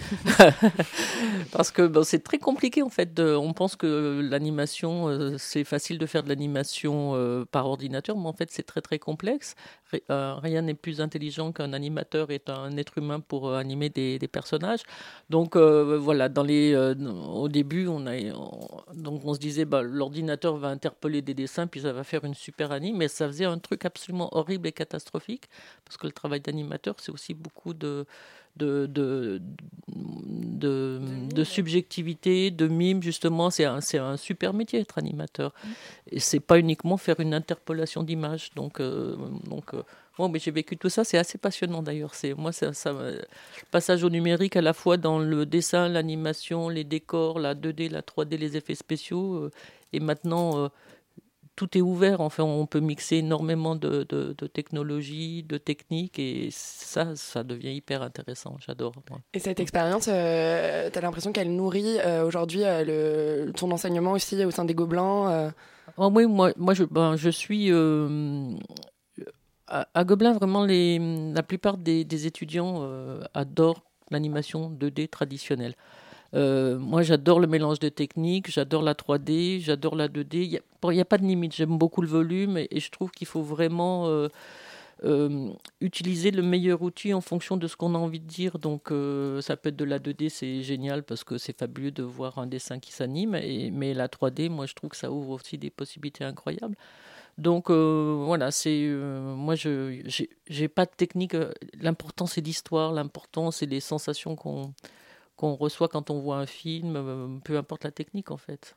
[1.52, 3.20] Parce que bon, c'est très compliqué en fait.
[3.20, 7.14] on pense que l'animation, euh, c'est facile de faire de l'animation
[7.52, 9.56] par ordinateur, mais en fait c'est très très complexe.
[10.10, 14.84] rien n'est plus intelligent qu'un animateur est un être humain pour animer des, des, personnages.
[15.32, 18.14] Donc voilà, dans les, au début, on, a,
[18.94, 22.34] donc on se disait, bah, l'ordinateur va interpeller des dessins, puis ça va faire une
[22.34, 22.98] super anime.
[22.98, 25.50] Mais ça faisait un truc absolument horrible et catastrophique,
[25.84, 28.06] parce que le travail d'animateur, c'est aussi beaucoup de,
[28.58, 29.42] de, de,
[29.88, 31.02] de,
[31.34, 33.50] de, subjectivité, de mime, justement.
[33.50, 35.54] C'est un, un super métier, être animateur.
[35.64, 35.70] Mm.
[36.12, 38.52] Et c'est pas uniquement faire une interpolation d'images.
[38.56, 39.16] Donc, euh,
[39.50, 39.84] donc euh,
[40.18, 42.16] Bon, mais j'ai vécu tout ça, c'est assez passionnant d'ailleurs.
[42.16, 42.96] C'est moi, ça, ça,
[43.70, 48.02] passage au numérique à la fois dans le dessin, l'animation, les décors, la 2D, la
[48.02, 49.52] 3D, les effets spéciaux, euh,
[49.92, 50.72] et maintenant
[51.56, 52.22] tout est ouvert.
[52.22, 54.04] Enfin, on peut mixer énormément de,
[54.54, 58.58] technologies, de techniques, et ça, ça devient hyper intéressant.
[58.66, 58.94] J'adore.
[59.34, 64.44] Et cette expérience, euh, tu as l'impression qu'elle nourrit euh, aujourd'hui euh, ton enseignement aussi
[64.44, 65.54] au sein des Gobelins
[65.98, 67.72] oh, Oui, moi, moi je, ben, je suis.
[69.68, 71.00] À, Gobelins, vraiment, les,
[71.34, 72.88] la plupart des étudiants
[73.34, 75.76] adorent l'animation 2D traditionnelle.
[76.36, 80.44] Euh, moi, j'adore le mélange de techniques, j'adore la 3D, j'adore la 2D.
[80.44, 81.56] Il n'y a, pas de limite.
[81.56, 84.28] J'aime beaucoup le volume et, je trouve qu'il faut vraiment euh,
[85.06, 88.60] euh, utiliser le meilleur outil en fonction de ce qu'on a envie de dire.
[88.60, 88.90] Donc,
[89.42, 92.48] ça peut être de la 2D, c'est génial parce que c'est fabuleux de voir un
[92.48, 93.32] dessin qui s'anime.
[93.32, 96.76] Mais la 3D, moi, je trouve que ça ouvre aussi des possibilités incroyables.
[97.38, 100.02] Donc voilà, c'est moi je
[100.48, 101.36] j'ai pas de technique.
[101.82, 104.74] L'important c'est l'histoire, l'important c'est les sensations qu'on
[105.36, 108.76] qu'on reçoit quand on voit un film, euh, peu importe la technique en fait.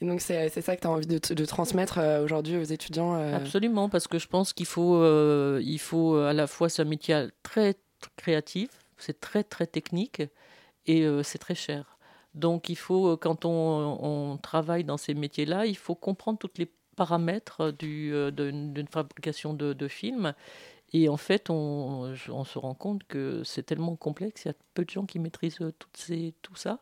[0.00, 3.14] Et donc c'est ça que tu as envie de, de transmettre euh, aujourd'hui aux étudiants
[3.14, 5.02] euh Absolument, parce que je pense qu'il faut,
[5.58, 7.76] il faut à la fois, c'est un métier très,
[8.16, 10.22] créatif, c'est très très technique
[10.86, 11.98] et c'est très cher.
[12.34, 16.70] Donc il faut, quand on, on travaille dans ces métiers-là, il faut comprendre tous les
[16.96, 20.34] paramètres d'une fabrication de, de films
[20.94, 24.84] et en fait, on, se rend compte que c'est tellement complexe, il y a peu
[24.84, 25.58] de gens qui maîtrisent
[25.94, 26.80] ces, tout ça.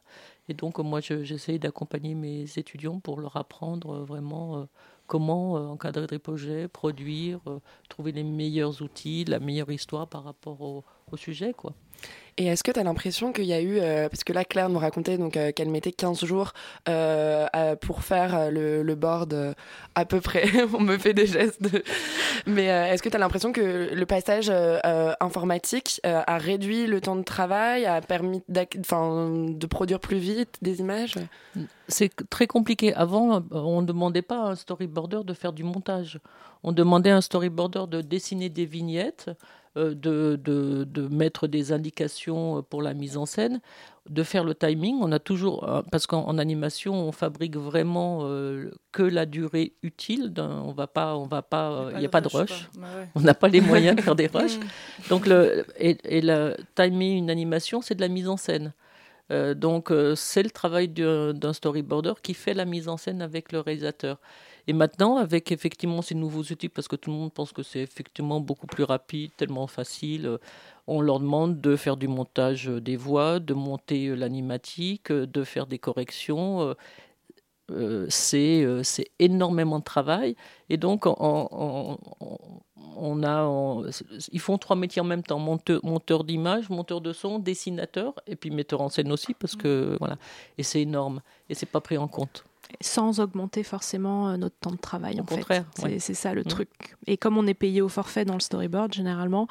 [0.49, 4.65] Et donc, moi, j'essaie d'accompagner mes étudiants pour leur apprendre euh, vraiment euh,
[5.07, 7.41] comment euh, encadrer des projets, produire,
[7.89, 11.53] trouver les meilleurs outils, la meilleure histoire par rapport au, au sujet.
[11.53, 11.73] quoi.
[12.41, 14.71] Et est-ce que tu as l'impression qu'il y a eu, euh, parce que là Claire
[14.71, 16.55] nous racontait donc euh, qu'elle mettait 15 jours
[16.89, 17.47] euh,
[17.83, 19.55] pour faire le, le, board
[19.95, 21.61] à peu près, on me fait des gestes,
[22.47, 24.51] mais est-ce que tu as l'impression que le passage
[25.21, 31.17] informatique a réduit le temps de travail, a permis de produire plus vite des images?
[31.89, 32.95] C'est très compliqué.
[32.95, 36.21] Avant, on ne demandait pas à un storyboarder de faire du montage.
[36.63, 39.31] On demandait à un storyboarder de dessiner des vignettes
[39.77, 43.61] de, de, de, mettre des indications pour la mise en scène,
[44.09, 44.97] de faire le timing.
[45.01, 50.33] On a toujours, euh, parce qu'en animation, on fabrique vraiment euh, que la durée utile.
[50.39, 52.69] On va pas, on va pas, il n'y a, pas de rush.
[53.15, 54.59] On n'a pas les moyens de faire des rushs.
[55.09, 58.73] Donc le et, et le timer une animation, c'est de la mise en scène.
[59.55, 64.19] donc c'est le travail d'un storyboarder qui fait la mise en scène avec le réalisateur.
[64.67, 67.81] Et maintenant, avec effectivement ces nouveaux outils, parce que tout le monde pense que c'est
[67.81, 70.39] effectivement beaucoup plus rapide, tellement facile, euh,
[70.87, 75.45] on leur demande de faire du montage des voix, de monter euh, l'animatique, euh, de
[75.45, 76.75] faire des corrections.
[78.09, 78.67] c'est
[79.19, 80.35] énormément de travail.
[80.69, 81.97] Et donc, on,
[83.25, 83.83] a,
[84.33, 88.35] ils font trois métiers en même temps monteur, monteur d'image, monteur de son, dessinateur, et
[88.35, 90.17] puis metteur en scène aussi, parce que voilà.
[90.59, 91.21] Et c'est énorme.
[91.49, 92.45] Et c'est pas pris en compte.
[92.81, 95.17] Sans augmenter forcément euh, notre temps de travail.
[95.19, 95.83] Au en contraire, fait.
[95.83, 95.99] ouais.
[95.99, 96.45] C'est- ça le Mm.
[96.45, 96.69] truc.
[97.07, 99.47] Et comme on est payé au forfait dans le storyboard, généralement,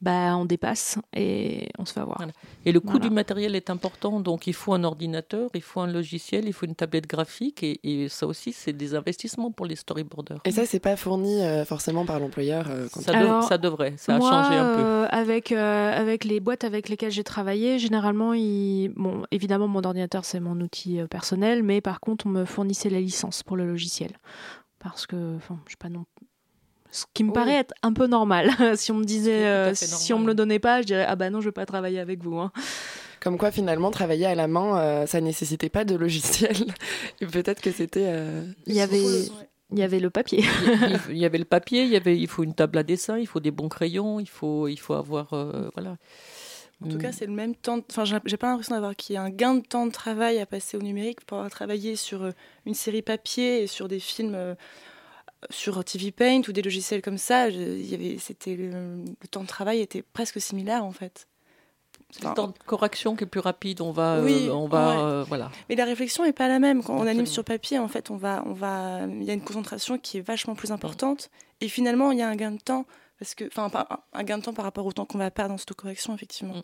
[0.00, 2.22] bah, on dépasse et on se fait avoir.
[2.66, 3.08] Et le coût Voilà.
[3.08, 6.66] du matériel est important, donc il faut un ordinateur, il faut un logiciel, il faut
[6.66, 10.40] une tablette graphique, et, et ça aussi, c'est des investissements pour les storyboarders.
[10.44, 12.66] Et ça, c'est pas fourni euh, forcément par l'employeur.
[12.70, 14.80] euh, quand Ça, devrait, ça a changé un peu.
[14.82, 18.88] euh, avec, euh, avec les boîtes avec lesquelles j'ai travaillé, généralement, ils...
[18.96, 22.88] bon, évidemment, mon ordinateur, c'est mon outil euh, personnel, mais par contre, on me fournissait
[22.90, 24.12] la licence pour le logiciel.
[24.78, 26.06] Parce que, enfin, je sais pas non.
[26.90, 27.34] Ce qui me Oui.
[27.34, 28.50] paraît être un peu normal.
[28.76, 31.28] si on me disait, euh, si on me le donnait pas, je dirais, ah bah
[31.28, 32.38] non, je veux pas travailler avec vous.
[32.38, 32.52] hein.
[33.20, 36.56] Comme quoi, finalement, travailler à la main, euh, ça nécessitait pas de logiciel.
[37.20, 38.06] Et peut-être que c'était.
[38.06, 39.02] euh, Il y avait,
[39.72, 40.44] il y avait le papier.
[40.66, 43.18] il, il y avait le papier, il y avait, il faut une table à dessin,
[43.18, 45.96] il faut des bons crayons, il faut, il faut avoir, euh, voilà.
[46.82, 47.78] En tout cas, c'est le même temps.
[47.90, 50.46] Enfin, j'ai pas l'impression d'avoir qu'il y a un gain de temps de travail à
[50.46, 52.30] passer au numérique pour avoir travaillé sur euh,
[52.66, 54.54] une série papier et sur des films euh,
[55.50, 57.48] sur TV Paint ou des logiciels comme ça.
[57.48, 61.26] il y avait, c'était le, le temps de travail était presque similaire en fait.
[62.10, 64.88] C'est le temps de correction qui est plus rapide, on va, euh, Oui, on va,
[64.88, 65.02] ouais.
[65.02, 65.50] euh, voilà.
[65.68, 66.82] Mais la réflexion est pas la même.
[66.82, 69.42] Quand on anime sur papier, en fait, on va, on va, il y a une
[69.42, 71.28] concentration qui est vachement plus importante.
[71.60, 72.86] Et finalement, il y a un gain de temps
[73.24, 73.70] parce que, enfin,
[74.12, 76.62] un gain de temps par rapport au temps qu'on va perdre dans cette correction, effectivement.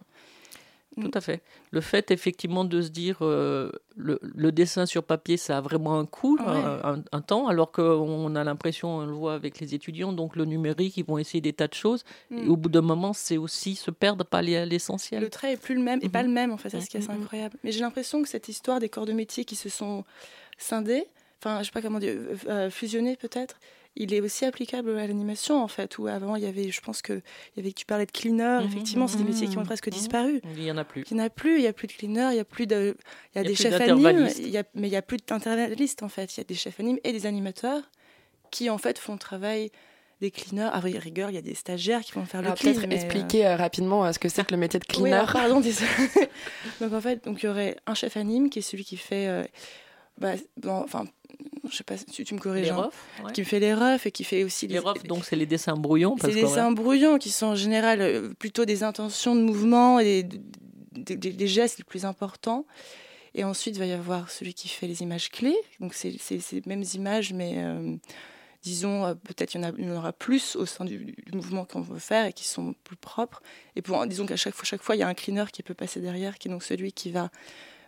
[1.01, 1.41] Tout à fait.
[1.71, 5.99] Le fait, effectivement, de se dire euh, le, le dessin sur papier, ça a vraiment
[5.99, 7.01] un coût, Ouais.
[7.13, 10.97] un, temps, alors qu'on a l'impression, on le voit avec les étudiants, donc le numérique,
[10.97, 12.05] ils vont essayer des tas de choses.
[12.33, 12.51] Et Mm.
[12.51, 15.23] au bout d'un moment, c'est aussi se perdre, pas aller à l'essentiel.
[15.23, 16.97] Le trait est plus le même, et pas le même en fait, c'est ce qui
[16.97, 17.57] est assez incroyable.
[17.63, 20.05] Mais j'ai l'impression que cette histoire des corps de métier qui se sont
[20.59, 21.07] scindés,
[21.41, 23.61] enfin je sais pas comment dire, euh, euh, fusionnés peut-être,
[23.97, 27.03] il est aussi applicable à l'animation en fait, où avant il y avait, je pense
[27.03, 29.61] que il y avait, tu parlais de cleaner, Mhm, effectivement c'est des métiers qui ont
[29.61, 29.93] mhm, presque mhm.
[29.93, 30.41] disparu.
[30.57, 31.05] Il y en a plus.
[31.11, 32.67] Il n'y en a plus, il n'y a plus de cleaner, il n'y a plus
[32.67, 32.97] de.
[33.35, 34.97] Il y a Il y a des chefs animes, il y a- mais il n'y
[34.97, 36.37] a plus d'intervallistes en fait.
[36.37, 37.83] Il y a des chefs animes et des animateurs
[38.51, 39.71] qui en fait font le travail
[40.21, 40.69] des cleaners.
[40.73, 42.75] À rigueur, il y a des stagiaires qui vont faire Alors, le clean.
[42.75, 45.13] peut-être expliquer euh, rapidement euh, ce que c'est que le métier de oui, cleaner.
[45.15, 45.89] alors, pardon, désolé.
[46.81, 49.27] donc en fait, donc il y aurait un chef anime qui est celui qui fait,
[49.29, 49.45] euh,
[50.19, 50.35] bah,
[50.67, 51.07] enfin,
[51.71, 53.33] je sais pas si tu me corriges, Les hein, refs, ouais.
[53.33, 55.75] qui me fait les refs et qui fait aussi Les refs, donc c'est les dessins
[55.77, 56.17] brouillons.
[56.21, 60.23] c'est que, dessins brouillons qui sont en général euh, plutôt des intentions de mouvement et
[60.23, 60.41] des,
[60.93, 62.67] des- des- des gestes les plus importants.
[63.35, 65.57] Et ensuite, il va y avoir celui qui fait les images clés.
[65.79, 67.95] Donc, c'est ces mêmes images, mais euh,
[68.65, 71.15] disons, euh, peut-être il y, en a- il y en aura plus au sein du,
[71.27, 73.41] du mouvement qu'on veut faire et qui sont plus propres.
[73.77, 75.75] Et pour, disons qu'à chaque fois, chaque fois, il y a un cleaner qui peut
[75.75, 77.31] passer derrière, qui est donc celui qui va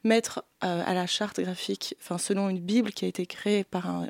[0.04, 3.88] mettre euh, à la charte graphique, enfin, selon une Bible qui a été créée par
[3.88, 4.08] un,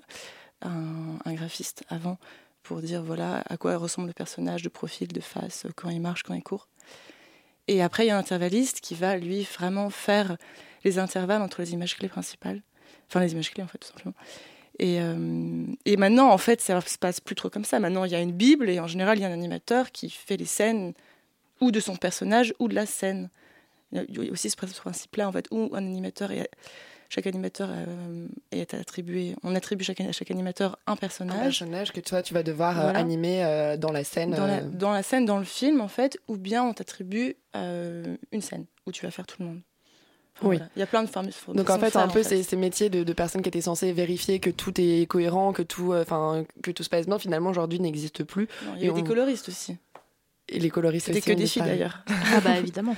[1.27, 2.19] graphiste avant,
[2.63, 6.23] pour dire voilà à quoi ressemble le personnage de profil, de face, quand il marche,
[6.23, 6.69] quand il court.
[7.69, 10.37] Et après, il y a un intervalliste qui va, lui, vraiment faire
[10.85, 12.63] les intervalles entre les images clés principales.
[13.09, 14.15] Enfin, les images clés, en fait, tout simplement.
[14.79, 17.79] Et, euh, et maintenant, en fait, ça se passe plus trop comme ça.
[17.79, 20.11] Maintenant, il y a une Bible et en général, il y a un animateur qui
[20.11, 20.95] fait les scènes
[21.61, 23.31] ou de son personnage ou de la scène.
[23.93, 26.49] Il y a- a aussi ce principe-là, en fait, où un animateur est.
[27.09, 29.37] Chaque animateur euh, est attribué.
[29.43, 31.59] On attribue chaque, à chaque animateur un Un personnage.
[31.59, 32.99] personnage que toi, tu vas devoir euh, Voilà.
[33.01, 34.31] animer euh, dans la scène.
[34.31, 38.41] dans, la, dans la scène, dans le film, en fait, ou bien on t'attribue une
[38.41, 39.61] scène où tu vas faire tout le monde.
[40.39, 40.57] Enfin, Oui.
[40.57, 40.71] voilà.
[40.75, 41.29] Il y a plein de formes.
[41.55, 42.25] Donc en fait, un faire, peu en fait.
[42.25, 45.61] ces, ces métiers de, de personnes qui étaient censées vérifier que tout est cohérent, que
[45.63, 46.05] tout, euh,
[46.63, 48.49] que tout se passe bien, finalement aujourd'hui n'existe plus.
[48.65, 49.77] Non, il y Et des on- coloristes aussi.
[50.53, 52.05] Et les coloristes C'était que ont des filles d'ailleurs.
[52.35, 52.97] Ah bah évidemment.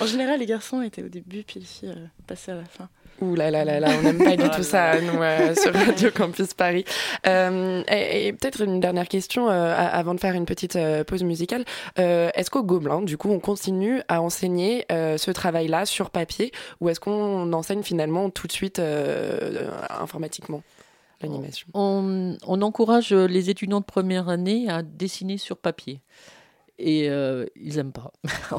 [0.00, 2.88] en général, les garçons étaient au début, puis les filles euh, passaient à la fin.
[3.20, 6.10] Ouh là là là là, on n'aime pas du tout ça, nous, euh, sur Radio
[6.12, 6.84] Campus Paris.
[7.26, 11.24] Euh, et et peut-être une dernière question euh, avant de faire une petite euh, pause
[11.24, 11.64] musicale.
[11.98, 16.52] Euh, est-ce qu'au Gobelin, du coup, on continue à enseigner euh, ce travail-là sur papier
[16.80, 20.62] ou est-ce qu'on enseigne finalement tout de suite euh, informatiquement?
[21.22, 26.00] L'animation on, on encourage les étudiants de première année à dessiner sur papier.
[26.80, 28.12] Et euh, ils n'aiment pas.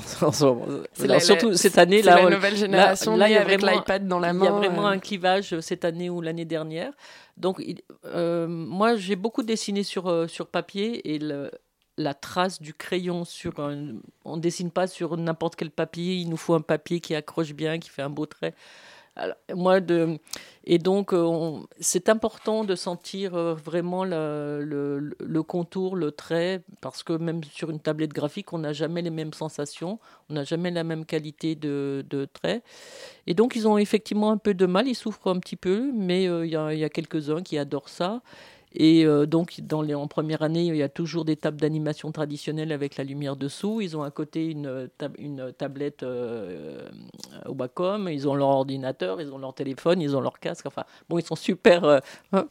[1.05, 2.15] La- surtout la- cette année là.
[2.17, 4.51] la on- nouvelle génération là, il y a avec l'iPad dans la Il y a
[4.51, 4.91] main, vraiment euh.
[4.91, 6.91] un clivage cette année ou l'année dernière.
[7.37, 11.51] Donc, il- euh, moi, j'ai beaucoup dessiné sur, sur papier et le-
[11.97, 13.93] la trace du crayon sur un.
[14.25, 16.15] On dessine pas sur n'importe quel papier.
[16.15, 18.53] Il nous faut un papier qui accroche bien, qui fait un beau trait.
[19.53, 20.19] Moi, de,
[20.71, 27.13] et donc, euh, c'est important de sentir euh, vraiment le, contour, le trait, parce que
[27.13, 30.83] même sur une tablette graphique, on n'a jamais les mêmes sensations, on n'a jamais la
[30.83, 32.61] même qualité de, de trait.
[33.25, 36.27] Et donc, ils ont effectivement un peu de mal, ils souffrent un petit peu, mais
[36.27, 38.21] euh, il y a quelques-uns qui adorent ça.
[38.75, 42.11] Et euh, donc, dans les, en première année, il y a toujours des tables d'animation
[42.11, 43.81] traditionnelles avec la lumière dessous.
[43.81, 46.87] Ils ont à côté une, une tablette euh,
[47.47, 50.67] au Bacom, ils ont leur ordinateur, ils ont leur téléphone, ils ont leur casque.
[50.67, 51.83] Enfin, bon, ils sont super.
[51.83, 51.99] Euh,
[52.31, 52.45] hein.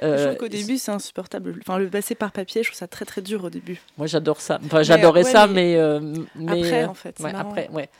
[0.00, 1.54] je trouve qu'au début, c'est insupportable.
[1.60, 3.80] Enfin, le passer par papier, je trouve ça très très dur au début.
[3.98, 4.58] Moi, j'adore ça.
[4.64, 5.78] Enfin, j'adorais ça, mais,
[6.34, 7.20] mais, Après, en fait.
[7.20, 7.90] Ouais, après, ouais.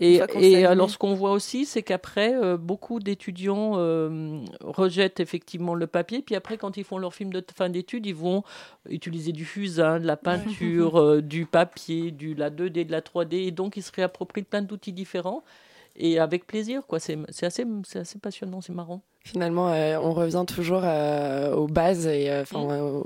[0.00, 5.74] Et, et alors, ce qu'on voit aussi, c'est qu'après, euh, beaucoup d'étudiants euh, rejettent effectivement
[5.74, 6.20] le papier.
[6.22, 8.42] Puis après, quand ils font leur film de fin d'études, ils vont
[8.88, 13.46] utiliser du fusain, de la peinture, euh, du papier, du la 2D, de la 3D.
[13.46, 15.44] Et donc, ils se réapproprient plein d'outils différents.
[15.96, 16.98] Et avec plaisir, quoi.
[16.98, 19.02] C'est assez, assez passionnant, c'est marrant.
[19.26, 23.02] Finalement, euh, on revient toujours euh, aux bases et euh, enfin mm.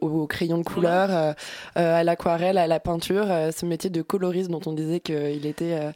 [0.00, 1.36] au, crayon de couleur,
[1.76, 5.92] à l'aquarelle, à la peinture, ce métier de coloriste dont on disait qu'il était,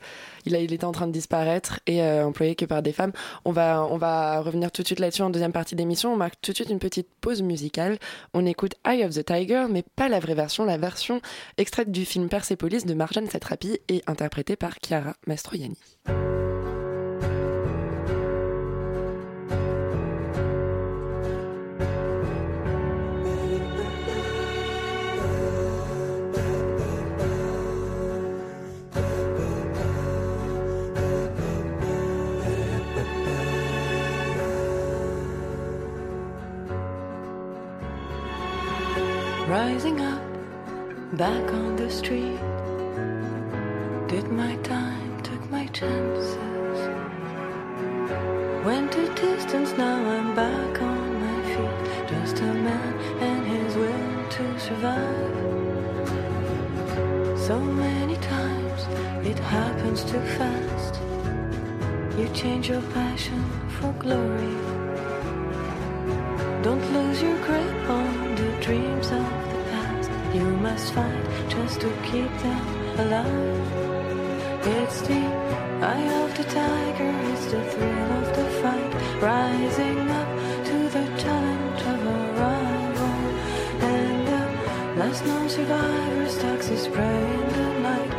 [0.47, 3.13] il, a, il était en train de disparaître et employé que par des femmes.
[3.45, 6.13] On va, on va revenir tout de suite là-dessus en deuxième partie d'émission.
[6.13, 7.99] On marque tout de suite une petite pause musicale.
[8.33, 11.21] On écoute Eye of the Tiger, mais pas la vraie version, la version
[11.59, 15.79] extraite du film Persepolis de Marjane Satrapi et interprétée par Chiara Mastroianni.
[39.55, 40.21] Rising up,
[41.17, 42.41] back on the street.
[44.09, 46.81] Did my time, took my chances.
[48.65, 52.09] Went a distance, now I'm back on my feet.
[52.11, 52.95] Just a man
[53.29, 55.37] and his will to survive.
[57.39, 58.83] So many times
[59.25, 61.01] it happens too fast.
[62.19, 63.45] You change your passion
[63.79, 64.57] for glory.
[66.65, 69.44] Don't lose your grip on the dreams of
[70.35, 72.67] you must fight just to keep them
[72.99, 74.67] alive.
[74.67, 75.25] It's the
[75.93, 78.93] eye of the tiger, it's the thrill of the fight,
[79.23, 80.31] rising up
[80.69, 83.17] to the challenge of a rival.
[83.93, 84.43] And the
[85.01, 88.13] last known survivor stalks his prey in the night,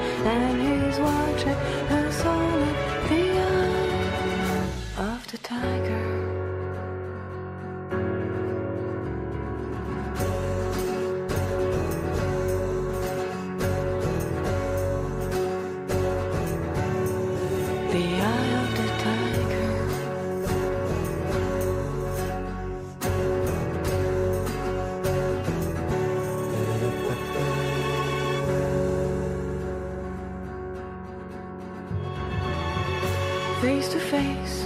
[33.76, 34.66] face to face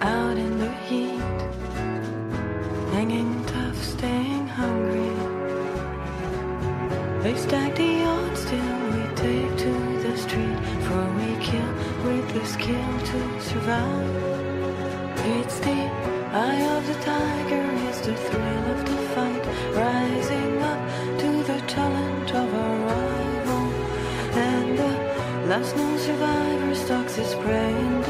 [0.00, 1.38] out in the heat.
[2.94, 5.14] Hanging tough staying hungry.
[7.22, 9.72] They stack the odds till we take to
[10.04, 10.58] the street.
[10.86, 11.72] For we kill
[12.04, 14.14] with the skill to survive.
[15.36, 15.80] It's the
[16.44, 19.44] eye of the tiger is the thrill of the fight.
[19.82, 20.80] Rising up
[21.22, 23.64] to the talent of our rival
[24.48, 24.92] and the
[25.50, 28.05] last known survivor stalks his prey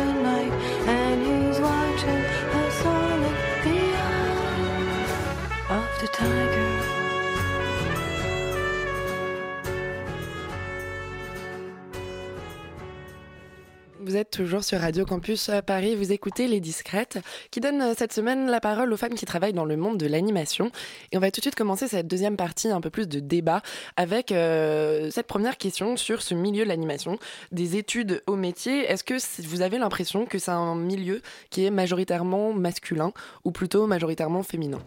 [14.36, 15.96] toujours sur Radio Campus Paris.
[15.96, 17.18] Vous écoutez Les Discrètes,
[17.50, 20.06] qui donne euh, cette semaine la parole aux femmes qui travaillent dans le monde de
[20.06, 20.70] l'animation.
[21.10, 23.62] Et on va tout de suite commencer cette deuxième partie, un peu plus de débat,
[23.96, 27.18] avec euh, cette première question sur ce milieu de l'animation,
[27.50, 28.84] des études au métier.
[28.84, 29.14] Est-ce que
[29.48, 33.12] vous avez l'impression que c'est un milieu qui est majoritairement masculin
[33.44, 34.82] ou plutôt majoritairement féminin?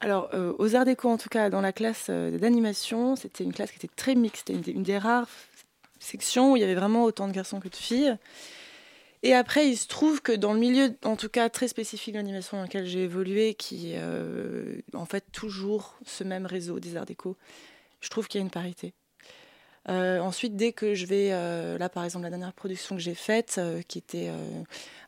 [0.00, 3.70] Alors, euh, aux Arts Déco, en tout cas, dans la classe d'animation, c'était une classe
[3.70, 4.48] qui était très mixte.
[4.48, 5.28] C'était une, des rares
[6.06, 8.16] section où il y avait vraiment autant de garçons que de filles.
[9.22, 12.18] Et après, il se trouve que dans le milieu, en tout cas très spécifique de
[12.18, 16.96] l'animation dans lequel j'ai évolué, qui est euh, en fait toujours ce même réseau des
[16.96, 17.36] arts déco,
[18.00, 18.92] je trouve qu'il y a une parité.
[19.88, 23.14] Euh, ensuite, dès que je vais, euh, là par exemple, la dernière production que j'ai
[23.14, 24.30] faite, qui était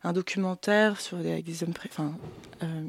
[0.03, 2.17] un documentaire sur des, avec des hommes, enfin,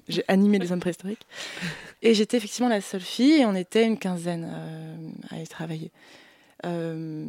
[0.08, 1.26] j'ai animé des hommes préhistoriques,
[2.02, 4.52] et j'étais effectivement la seule fille, et on était une quinzaine
[5.30, 5.92] à y travailler.
[6.66, 7.26] Euh,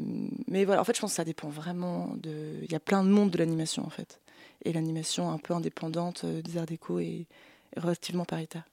[0.48, 2.58] mais voilà, en fait, je pense que ça dépend vraiment de.
[2.64, 4.20] Il y a plein de mondes de l'animation, en fait.
[4.64, 7.26] Et l'animation un peu indépendante euh, des arts déco est
[7.78, 8.64] relativement paritaire.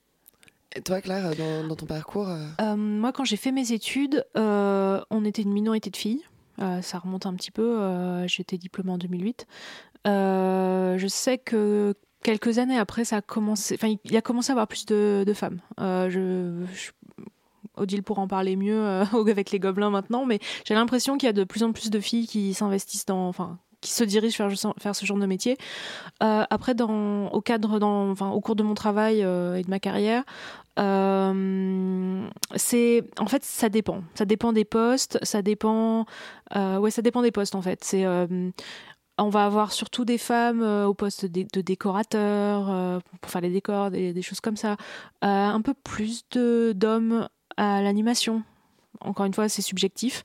[0.76, 1.30] Et toi, Claire,
[1.66, 5.96] dans, ton parcours euh Moi, quand j'ai fait mes études, on était une minorité de
[5.96, 6.22] filles.
[6.58, 8.26] ça remonte un petit peu.
[8.26, 9.46] J'étais diplômée en 2008.
[10.04, 14.66] je sais que quelques années après, ça a commencé, enfin, il a commencé à avoir
[14.66, 15.60] plus de, de femmes.
[15.80, 16.90] Euh, je, je-
[17.78, 21.30] Odile pourra en parler mieux euh, avec les gobelins maintenant, mais j'ai l'impression qu'il y
[21.30, 24.74] a de plus en plus de filles qui s'investissent dans, enfin, qui se dirigent vers,
[24.78, 25.56] faire ce genre de métier.
[26.22, 29.70] Euh, après, dans, au cadre, dans, enfin, au cours de mon travail euh, et de
[29.70, 30.24] ma carrière,
[32.56, 34.02] c'est, en fait, ça dépend.
[34.14, 36.06] Ça dépend des postes, ça dépend,
[36.54, 37.82] ouais, ça dépend des postes en fait.
[37.82, 38.06] C'est
[39.18, 41.44] on va avoir surtout des femmes au poste de,
[42.14, 44.76] euh, pour faire les décors, des, des choses comme ça.
[45.20, 47.28] Un peu plus d'hommes
[47.58, 48.42] à l'animation.
[49.00, 50.24] Encore une fois, c'est subjectif.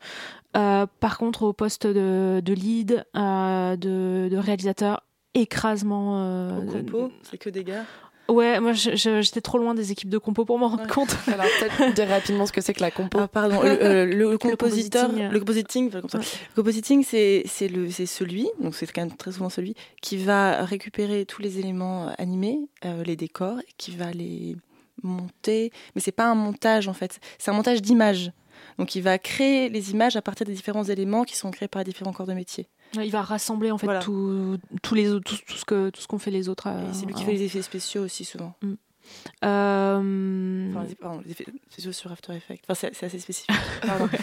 [0.55, 5.03] Euh, par contre, au poste de, de lead, euh, de, de réalisateur,
[5.33, 6.19] écrasement.
[6.23, 7.83] euh, Au compo, c'est que des gars.
[8.29, 11.13] Ouais, moi j'étais trop loin des équipes de compo pour m'en rendre compte.
[11.27, 13.19] Alors peut-être dire rapidement ce que c'est que la compo.
[13.19, 15.29] Ah, pardon, le, euh, le compositeur, compositing.
[15.29, 15.91] le compositing.
[15.93, 20.15] Le compositing, c'est c'est le c'est celui, donc c'est quand même très souvent celui qui
[20.15, 24.55] va récupérer tous les éléments animés, euh, les décors, et qui va les
[25.03, 25.71] monter.
[25.95, 28.31] Mais c'est pas un montage en fait, c'est un montage d'images.
[28.79, 31.83] Donc il va créer les images à partir des différents éléments qui sont créés par
[31.83, 32.67] différents corps de métier.
[32.95, 33.99] Il va rassembler en fait Voilà.
[33.99, 36.67] tout- tous les tout, tout ce que tout ce qu'ont fait les autres.
[36.67, 37.31] euh, c'est lui qui avant.
[37.31, 38.53] fait les effets spéciaux aussi souvent.
[39.43, 42.61] Euh, Enfin, les, pardon, les effets spéciaux sur After Effects.
[42.67, 43.49] Enfin, c'est assez spécifique.
[43.85, 44.07] Pardon.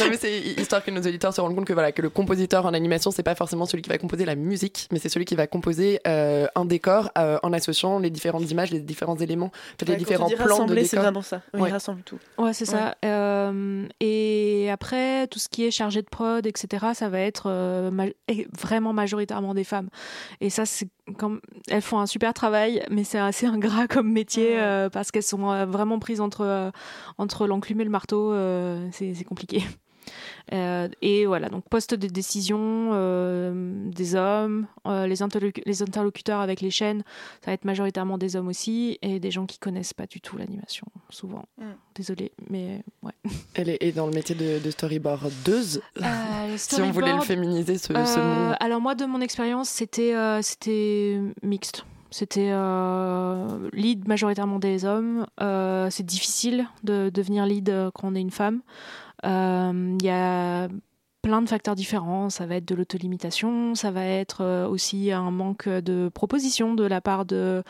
[0.00, 2.66] Non mais c'est histoire que nos auditeurs se rendent compte que voilà que le compositeur
[2.66, 5.34] en animation c'est pas forcément celui qui va composer la musique mais c'est celui qui
[5.34, 9.50] va composer euh, un décor euh, en associant les différentes images les différents éléments
[9.86, 11.42] les différents plans de c'est vraiment ça.
[11.54, 11.68] Oui, Ouais.
[11.70, 12.18] Il rassemble tout.
[12.38, 12.94] Ouais, c'est ça.
[13.04, 17.90] Euh, et après, tout ce qui est chargé de prod, etc., ça va être euh,
[17.90, 18.06] ma-
[18.58, 19.88] vraiment majoritairement des femmes.
[20.40, 24.58] Et ça, c'est comme elles font un super travail, mais c'est assez ingrat comme métier
[24.58, 26.70] euh, parce qu'elles sont euh, vraiment prises entre euh,
[27.18, 28.34] entre l'enclume et le marteau.
[28.92, 29.62] c'est compliqué.
[30.52, 36.40] Euh, et voilà, donc poste de décision euh, des hommes, euh, les, interlocu- les interlocuteurs
[36.40, 37.02] avec les chaînes,
[37.44, 40.36] ça va être majoritairement des hommes aussi, et des gens qui connaissent pas du tout
[40.38, 41.44] l'animation, souvent.
[41.58, 41.64] Mm.
[41.94, 43.12] Désolée, mais ouais.
[43.54, 46.02] elle est, est dans le métier de, de storyboardeuse Euh,
[46.56, 50.40] si on voulait le féminiser ce, ce mot alors moi, de mon expérience, c'était euh,
[50.42, 51.84] c'était mixte.
[52.10, 55.26] C'était euh, lead majoritairement des hommes.
[55.42, 58.62] Euh, c'est difficile de devenir lead quand on est une femme.
[59.24, 60.68] Euh, Il y a
[61.22, 62.30] plein de facteurs différents.
[62.30, 66.84] Ça va être de l'autolimitation, ça va être euh, aussi un manque de proposition de
[66.84, 67.62] la part de,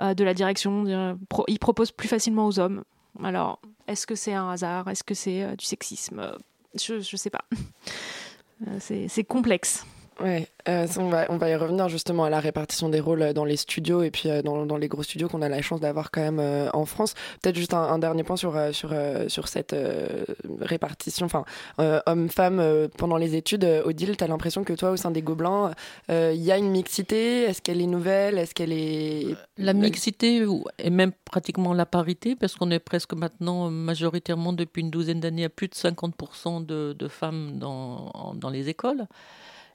[0.00, 1.16] euh, de la direction.
[1.48, 2.84] Ils proposent plus facilement aux hommes.
[3.22, 4.88] Alors, est-ce que c'est un hasard?
[4.88, 6.32] Est-ce que c'est du sexisme?
[6.74, 7.44] Je ne sais pas.
[8.78, 9.84] C'est complexe.
[10.20, 13.44] Ouais, euh, on, va, on va y revenir justement à la répartition des rôles dans
[13.44, 16.12] les studios et puis euh, dans, dans les gros studios qu'on a la chance d'avoir
[16.12, 17.14] quand même euh, en France.
[17.42, 20.24] Peut-être juste un, dernier point sur, euh, sur, euh, sur cette euh,
[20.60, 21.44] répartition, enfin,
[21.80, 23.64] euh, homme-femme euh, pendant les études.
[23.64, 25.72] Euh, Odile, tu as l'impression que toi, au sein des Gobelins,
[26.10, 27.42] euh, il y a une mixité?
[27.42, 28.38] Est-ce qu'elle est nouvelle?
[28.38, 29.34] Est-ce qu'elle est.
[29.58, 30.46] La mixité
[30.78, 35.44] et même pratiquement la parité, parce qu'on est presque maintenant majoritairement depuis une douzaine d'années
[35.44, 39.06] à plus de 50% de, de femmes dans, dans les écoles.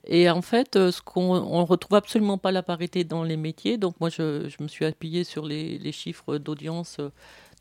[0.06, 3.76] Et en fait, euh, ce qu'on on retrouve absolument pas la parité dans les métiers.
[3.76, 7.10] Donc moi, je, je me suis appuyée sur les, les chiffres d'audience euh,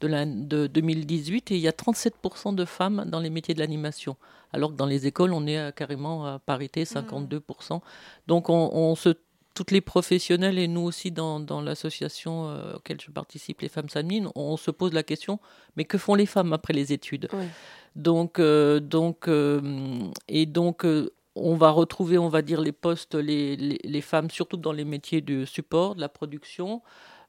[0.01, 3.59] de, la, de 2018 et il y a 37% de femmes dans les métiers de
[3.59, 4.15] l'animation.
[4.53, 7.81] Alors que dans les écoles, on est à carrément à parité, 52%.
[8.27, 9.15] Donc on, on se
[9.59, 13.89] toutes les professionnels et nous aussi dans, dans l'association euh, auquel je participe, les femmes
[13.89, 15.37] s'animent, on se pose la question,
[15.75, 17.27] mais que font les femmes après les études?
[17.97, 20.85] Donc, euh, donc euh, et donc
[21.41, 25.45] on va retrouver, on va dire, les postes, les, femmes, surtout dans les métiers de
[25.45, 26.81] support, de la production,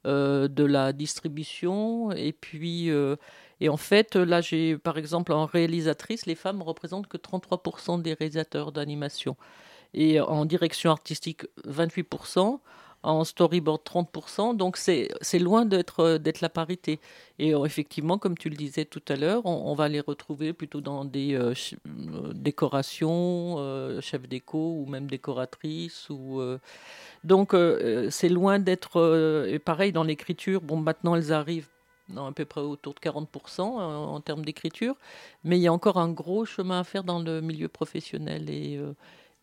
[0.07, 3.17] euh, de la distribution, et puis euh,
[3.61, 8.15] et en fait, là, j'ai par exemple en réalisatrice, les femmes représentent que 33% des
[8.15, 9.37] réalisateurs d'animation.
[9.93, 12.61] Et en direction artistique 28%,
[13.03, 17.01] en storyboard 30%, donc c'est loin d'être euh, d'être la parité.
[17.39, 20.81] Et euh, effectivement, comme tu le disais tout à l'heure, on, va les retrouver plutôt
[20.81, 21.55] dans des euh,
[22.35, 26.11] décorations, euh, chefs déco ou même décoratrices.
[26.11, 26.59] Ou, euh,
[27.25, 27.55] donc
[28.11, 29.59] c'est loin d'être...
[29.65, 31.69] pareil dans l'écriture, bon maintenant elles arrivent
[32.17, 34.97] à peu près autour de 40% euh, en termes d'écriture,
[35.45, 38.51] mais il y a encore un gros chemin à faire dans le milieu professionnel.
[38.51, 38.81] Et,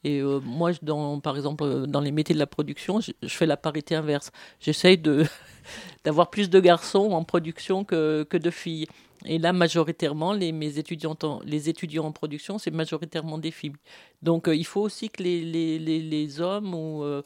[0.04, 3.28] et euh, moi, dans, par exemple, euh, dans les métiers de la production, je, je
[3.36, 4.32] fais la parité inverse.
[4.60, 5.26] J'essaye de
[6.04, 8.88] d'avoir plus de garçons en production que, que de filles.
[9.26, 13.74] Et là, majoritairement, les, mes étudiantes en- les étudiants en production, c'est majoritairement des filles.
[14.22, 17.22] Donc, euh, il faut aussi que les, les, les, les hommes ou, euh,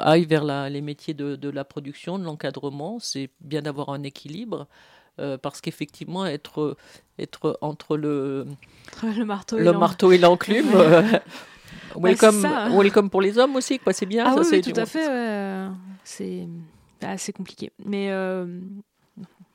[0.00, 2.98] aillent vers la- les métiers de, de la production, de l'encadrement.
[3.00, 4.66] C'est bien d'avoir un équilibre.
[5.20, 6.76] euh, parce qu'effectivement, être,
[7.18, 8.46] être entre le,
[9.58, 11.02] Le marteau et le l'enclume, euh,
[11.96, 12.68] welcome, ça.
[12.70, 13.92] welcome pour les hommes aussi, quoi.
[13.92, 14.24] C'est bien.
[14.26, 15.06] Ah ça, oui, c'est oui, du- tout à fait.
[15.08, 15.68] ouais.
[16.04, 16.46] C'est
[17.02, 17.70] assez compliqué.
[17.84, 18.60] Mais euh,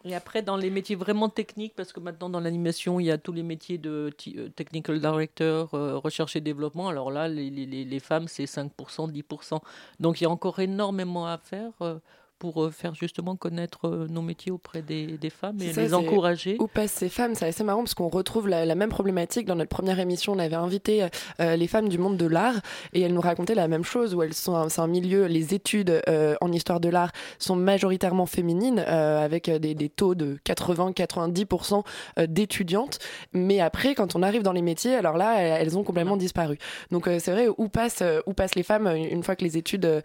[0.06, 3.18] Et après, dans les métiers vraiment techniques, parce que maintenant dans l'animation, il y a
[3.18, 6.90] tous les métiers de euh, technical director, euh, recherche et développement.
[6.90, 9.62] Alors là, les, les- les- les femmes, c'est 5%, 10%.
[10.02, 12.00] Donc il y a encore énormément à faire euh,
[12.44, 15.94] pour euh, faire justement connaître euh, nos métiers auprès des, des femmes et ça, les
[15.94, 16.58] encourager.
[16.60, 19.48] Où passent ces femmes C'est assez marrant parce qu'on retrouve la, la même problématique.
[19.48, 21.06] Dans notre première émission, on avait invité
[21.40, 22.56] euh, les femmes du monde de l'art
[22.92, 26.02] et elles nous racontaient la même chose où elles sont, c'est un milieu, les études
[26.10, 31.84] euh, en histoire de l'art sont majoritairement féminines euh, avec des, des taux de 80-90%
[32.20, 33.00] euh, d'étudiantes.
[33.32, 36.58] Mais après, quand on arrive dans les métiers, alors là, elles ont complètement disparu.
[36.92, 40.04] Donc c'est vrai, où passent, où passent les femmes une fois que les études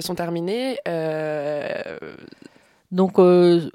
[0.00, 0.78] sont terminées
[2.90, 3.68] Donc, euh,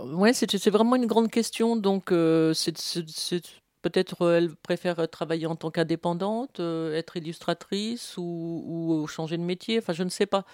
[0.00, 1.76] ouais, c'est vraiment une grande question.
[1.76, 3.42] Donc, euh, c'est-
[3.82, 9.42] peut-être euh, elle préfère travailler en tant qu'indépendante, euh, être illustratrice ou, ou changer de
[9.42, 9.78] métier.
[9.78, 10.44] Enfin, je ne sais pas.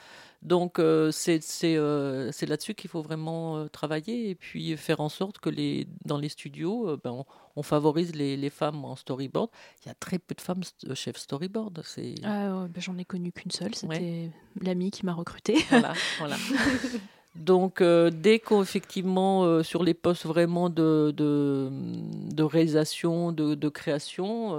[0.44, 5.38] Donc, euh, c'est euh, là-dessus qu'il faut vraiment euh, travailler et puis faire en sorte
[5.38, 7.24] que les, dans les studios, euh, ben, on,
[7.56, 9.48] on favorise les, les femmes en storyboard.
[9.82, 10.62] Il y a très peu de femmes
[10.92, 11.82] chefs storyboard.
[12.24, 13.74] Ah, ouais, bah, j'en ai connu qu'une seule.
[13.74, 15.56] C'était l'amie qui m'a recrutée.
[15.70, 16.36] voilà, voilà.
[17.34, 21.68] Donc, euh, dès qu'effectivement, euh, sur les postes vraiment de, de,
[22.32, 24.52] de réalisation, de, de création,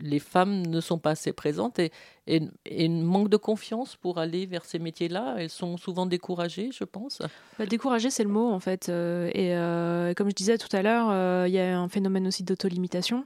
[0.00, 1.90] les femmes ne sont pas assez présentes et,
[2.88, 5.36] manquent de confiance pour aller vers ces métiers-là.
[5.38, 7.20] Elles sont souvent découragées, je pense.
[7.58, 8.88] Bah, décourager, c'est le mot en fait.
[8.88, 12.26] Euh, et euh, comme je disais tout à l'heure, euh, il y a un phénomène
[12.26, 13.24] aussi d'autolimitation.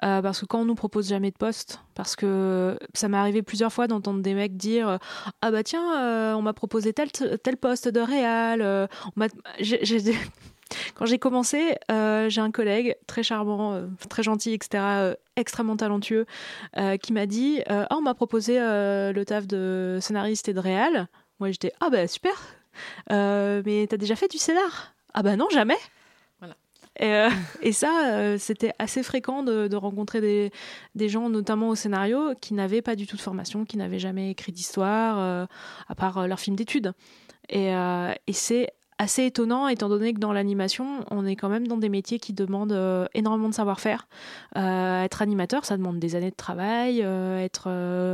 [0.00, 3.72] Parce que quand on nous propose jamais de poste, parce que ça m'est arrivé plusieurs
[3.72, 4.98] fois d'entendre des mecs dire
[5.42, 8.88] Ah bah tiens, on m'a proposé tel, tel poste de réal.
[9.60, 10.14] j'ai- j'ai-
[10.94, 15.76] Quand j'ai commencé, euh, j'ai un collègue très charmant, euh, très gentil, etc., euh, extrêmement
[15.76, 16.26] talentueux,
[17.00, 21.08] qui m'a dit Ah, on m'a proposé le taf de scénariste et de réal.
[21.38, 22.56] Moi, j'étais Ah, bah super
[23.10, 24.94] Mais t'as déjà fait du scénar?
[25.14, 25.76] Ah, bah non, jamais
[26.40, 26.56] Voilà.
[26.98, 27.28] Et,
[27.68, 30.50] et ça, c'était assez fréquent de, de rencontrer des,
[30.96, 34.32] des gens, notamment au scénario, qui n'avaient pas du tout de formation, qui n'avaient jamais
[34.32, 35.46] écrit d'histoire,
[35.88, 36.92] à part leur film d'études.
[37.48, 41.76] Et, et c'est assez étonnant, étant donné que dans l'animation, on est quand même dans
[41.76, 44.08] des métiers qui demandent euh, énormément de savoir-faire.
[44.56, 47.02] Euh, être animateur, ça demande des années de travail.
[47.02, 47.68] euh, être,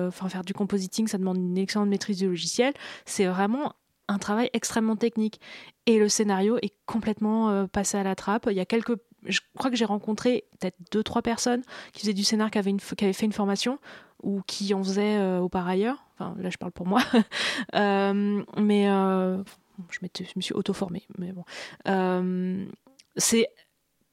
[0.09, 2.75] enfin, faire du compositing, ça demande une excellente maîtrise du logiciel.
[3.07, 3.75] C'est vraiment
[4.09, 5.41] un travail extrêmement technique.
[5.87, 8.47] Et le scénario est complètement passé à la trappe.
[8.51, 8.97] Il y a quelques.
[9.25, 11.63] Je crois que j'ai rencontré peut-être deux, trois personnes
[11.95, 13.79] qui faisaient du scénar, qui avaient, une, qui avaient fait une formation
[14.23, 16.05] ou qui en faisaient euh, au par ailleurs.
[16.19, 17.01] Enfin, là, je parle pour moi.
[17.73, 18.87] Mais
[19.91, 19.99] je,
[20.37, 21.07] me suis auto-formée.
[21.19, 21.45] Mais bon.
[21.89, 22.67] Euh.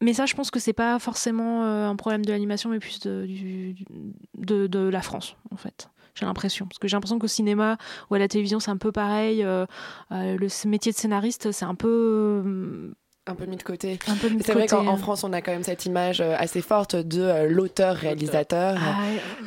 [0.03, 2.99] Mais ça, je pense que c'est pas forcément euh, un problème de l'animation, mais plus
[3.01, 5.89] de, la France, en fait.
[6.15, 6.65] J'ai l'impression.
[6.65, 7.77] Parce que j'ai l'impression qu'au cinéma
[8.09, 9.43] ou à la télévision, c'est un peu pareil.
[9.43, 9.65] euh,
[10.09, 12.93] le métier de scénariste, c'est un peu.
[13.27, 13.99] Un peu mis de côté.
[14.43, 14.97] C'est vrai qu'en en hein.
[14.97, 18.77] France, on a quand même cette image euh, assez forte de euh, l'auteur-réalisateur.
[18.79, 18.97] Ah,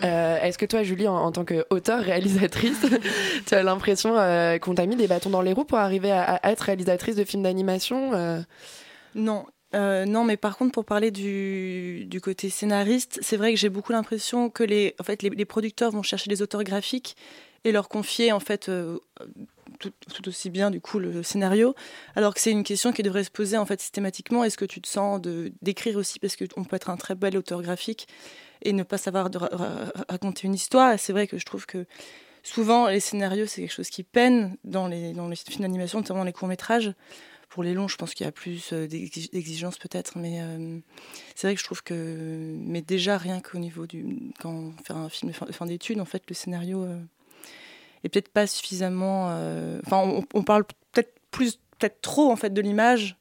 [0.04, 2.86] Euh, Est-ce que toi, Julie, en, en tant qu'auteur-réalisatrice,
[3.46, 6.22] tu as l'impression euh, qu'on t'a mis des bâtons dans les roues pour arriver à,
[6.36, 8.40] à être réalisatrice de films d'animation euh?
[9.14, 9.46] Non.
[9.74, 13.70] Euh, non, mais par contre, pour parler du, du côté scénariste, c'est vrai que j'ai
[13.70, 17.16] beaucoup l'impression que les, en fait, les, les producteurs vont chercher des auteurs graphiques
[17.64, 18.98] et leur confier en fait euh,
[19.78, 19.92] tout,
[20.28, 21.74] aussi bien du coup le scénario,
[22.14, 24.44] alors que c'est une question qui devrait se poser en fait systématiquement.
[24.44, 27.36] Est-ce que tu te sens de d'écrire aussi parce qu'on peut être un très bel
[27.36, 28.06] auteur graphique
[28.62, 29.30] et ne pas savoir
[30.08, 30.98] raconter une histoire?
[30.98, 31.86] C'est vrai que je trouve que
[32.42, 36.24] souvent les scénarios c'est quelque chose qui peine dans les dans les films d'animation, notamment
[36.24, 36.92] les courts métrages.
[37.50, 40.80] Pour les longs, je pense qu'il y a plus euh, d'exig- d'exigences peut-être, mais euh,
[41.36, 44.92] c'est vrai que je trouve que, mais déjà rien qu'au niveau du, quand on fait
[44.92, 46.98] un film de fin d'études, en fait, le scénario euh,
[48.04, 49.28] est peut-être pas suffisamment.
[49.30, 53.16] euh, Enfin, on, on parle peut-être plus, peut-être trop en fait de l'image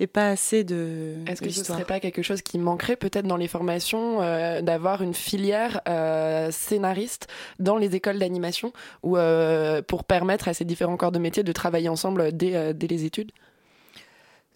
[0.00, 1.16] et pas assez de.
[1.26, 5.02] Est-ce que ce serait pas quelque chose qui manquerait peut-être dans les formations euh, d'avoir
[5.02, 7.26] une filière euh, scénariste
[7.58, 8.72] dans les écoles d'animation
[9.02, 12.86] ou euh, pour permettre à ces différents corps de métier de travailler ensemble dès, dès
[12.86, 13.32] les études?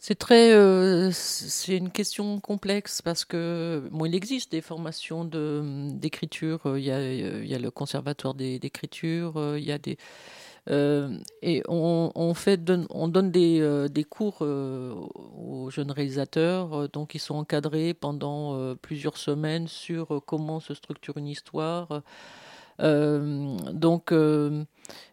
[0.05, 6.67] C'est très, euh, c'est une question complexe parce que bon, il existe des formations d'écriture.
[6.67, 9.37] euh, Il y a, il y a le conservatoire d'écriture.
[9.37, 9.97] euh, Il y a des
[11.43, 17.95] et on, fait on donne des, des cours aux jeunes réalisateurs, donc ils sont encadrés
[17.95, 22.03] pendant plusieurs semaines sur comment se structure une histoire.
[22.79, 24.13] Donc,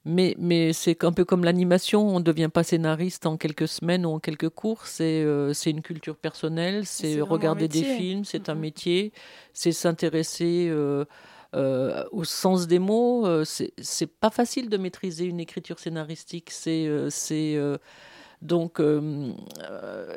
[0.06, 4.06] mais, mais c'est un peu comme l'animation, on ne devient pas scénariste en quelques semaines
[4.06, 8.56] ou en quelques cours, c'est euh, une culture personnelle, C'est regarder des films, c'est un
[8.56, 9.12] métier,
[9.54, 11.06] c'est s'intéresser euh,
[11.56, 16.52] euh, au sens des mots, euh, c'est pas facile de maîtriser une écriture scénaristique.
[16.52, 16.90] C'est
[18.42, 18.82] donc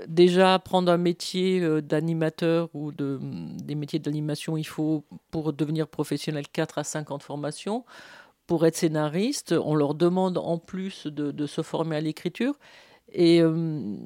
[0.07, 3.19] déjà prendre un métier d'animateur ou de,
[3.65, 7.85] des métiers d'animation, il faut pour devenir professionnel 4 à 5 ans de formation.
[8.47, 12.59] Pour être scénariste, on leur demande en plus de, se former à l'écriture.
[13.12, 13.97] Et euh,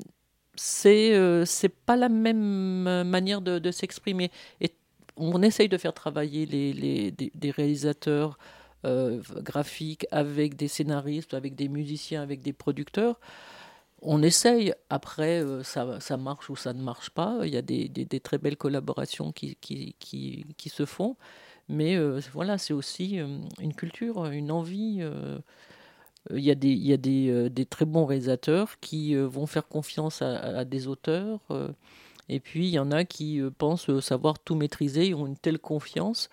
[0.57, 1.45] c'est euh,
[1.87, 4.30] pas la même euh, manière de, s'exprimer.
[4.61, 4.74] Et
[5.16, 8.39] on essaye de faire travailler les, les- des, réalisateurs
[8.84, 13.18] euh, graphiques avec des scénaristes, avec des musiciens, avec des producteurs.
[14.03, 14.74] On essaye.
[14.91, 17.41] Après, ça, ça marche ou ça ne marche pas.
[17.45, 21.16] Il y a des, des- des très belles collaborations qui, qui, qui, qui se font.
[21.69, 24.99] Mais euh, voilà, c'est aussi euh, une culture, une envie.
[25.01, 25.39] euh,
[26.31, 29.69] il y a des, il y a des, des très bons réalisateurs qui vont faire
[29.69, 31.39] confiance à, des auteurs.
[32.29, 35.61] et puis, il y en a qui pensent savoir tout maîtriser, ils ont une telle
[35.61, 36.29] confiance.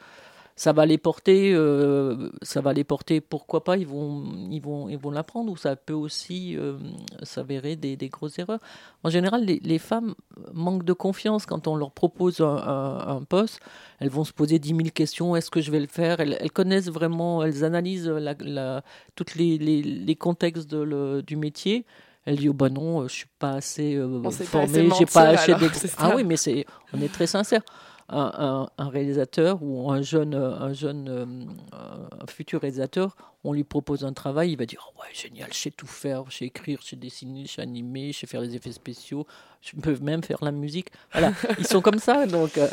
[0.56, 4.88] Ça va les porter, euh, ça va les porter, pourquoi pas, ils vont, ils vont,
[4.88, 6.78] ils vont l'apprendre, ou ça peut aussi euh,
[7.24, 8.60] s'avérer des, des grosses erreurs.
[9.04, 10.14] En général, les, les femmes
[10.54, 13.62] manquent de confiance quand on leur propose un, un- un poste.
[14.00, 16.20] Elles vont se poser 10 000 questions, est-ce que je vais le faire?
[16.20, 18.84] Elles, elles connaissent vraiment, elles analysent la, la,
[19.16, 21.86] tous les, les, les contextes de le- du métier.
[22.26, 24.68] Elle dit oh bah non, je suis pas assez euh, formée,
[25.00, 25.80] j'ai pas assez d'ex-.
[25.98, 27.62] Ah oui, mais c'est, on est très sincère.
[28.10, 31.26] Un, réalisateur ou un jeune, euh, un jeune euh,
[31.74, 35.58] un futur réalisateur, on lui propose un travail, il va dire oh ouais génial, je
[35.58, 38.42] sais tout faire, je sais écrire, je sais dessiner, je sais animer, je sais faire
[38.42, 39.26] les effets spéciaux,
[39.62, 40.90] je peux même faire la musique.
[41.12, 42.68] Voilà, ils sont comme ça, donc euh,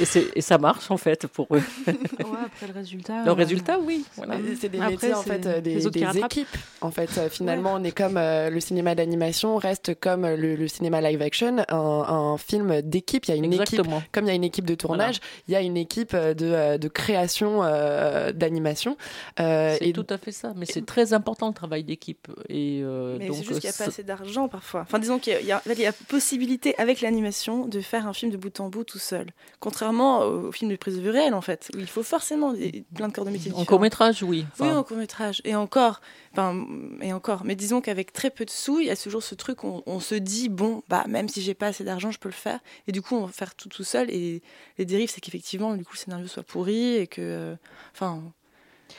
[0.00, 1.62] et, c'est- et ça marche en fait pour eux.
[2.32, 3.24] Ouais, après le résultat.
[3.24, 4.04] Le euh, résultat, oui.
[4.16, 4.36] Voilà.
[4.58, 6.46] C'est des Après, métiers en fait euh, des, équipes.
[6.80, 10.68] En fait, Euh, finalement, on est comme euh, le cinéma d'animation reste comme le, le
[10.68, 13.24] cinéma live action, un, un film d'équipe.
[13.26, 13.98] Il y a une Exactement.
[13.98, 16.76] équipe, comme il y a une équipe de tournage, il y a une équipe de,
[16.78, 18.96] de création euh, d'animation.
[19.42, 22.28] Euh, C'est et tout à fait ça, mais c'est très important le travail d'équipe.
[22.48, 24.82] Et euh, Mais c'est juste qu'il n'y a pas euh, assez d'argent parfois.
[24.82, 27.00] Enfin, disons qu'il y a, il y a- en fait, il y a possibilité avec
[27.00, 29.26] l'animation de faire un film de bout en bout tout seul.
[29.60, 32.84] Contrairement au, film de prise de vue réelle, en fait, où il faut forcément des-
[32.94, 34.44] plein de corps de métier En court métrage, oui.
[34.60, 35.40] Oui, en court métrage.
[35.44, 36.00] Et encore,
[36.32, 36.66] enfin,
[37.00, 37.44] et encore.
[37.44, 40.00] Mais disons qu'avec très peu de sous, il y a toujours ce truc, on, on
[40.00, 42.60] se dit, bon, bah, même si j'ai pas assez d'argent, je peux le faire.
[42.86, 44.10] Et du coup, on va faire tout tout seul.
[44.10, 44.42] Et
[44.78, 47.20] les dérives, c'est qu'effectivement, du coup, le scénario soit pourri et que.
[47.20, 47.54] euh,
[47.94, 48.22] Enfin.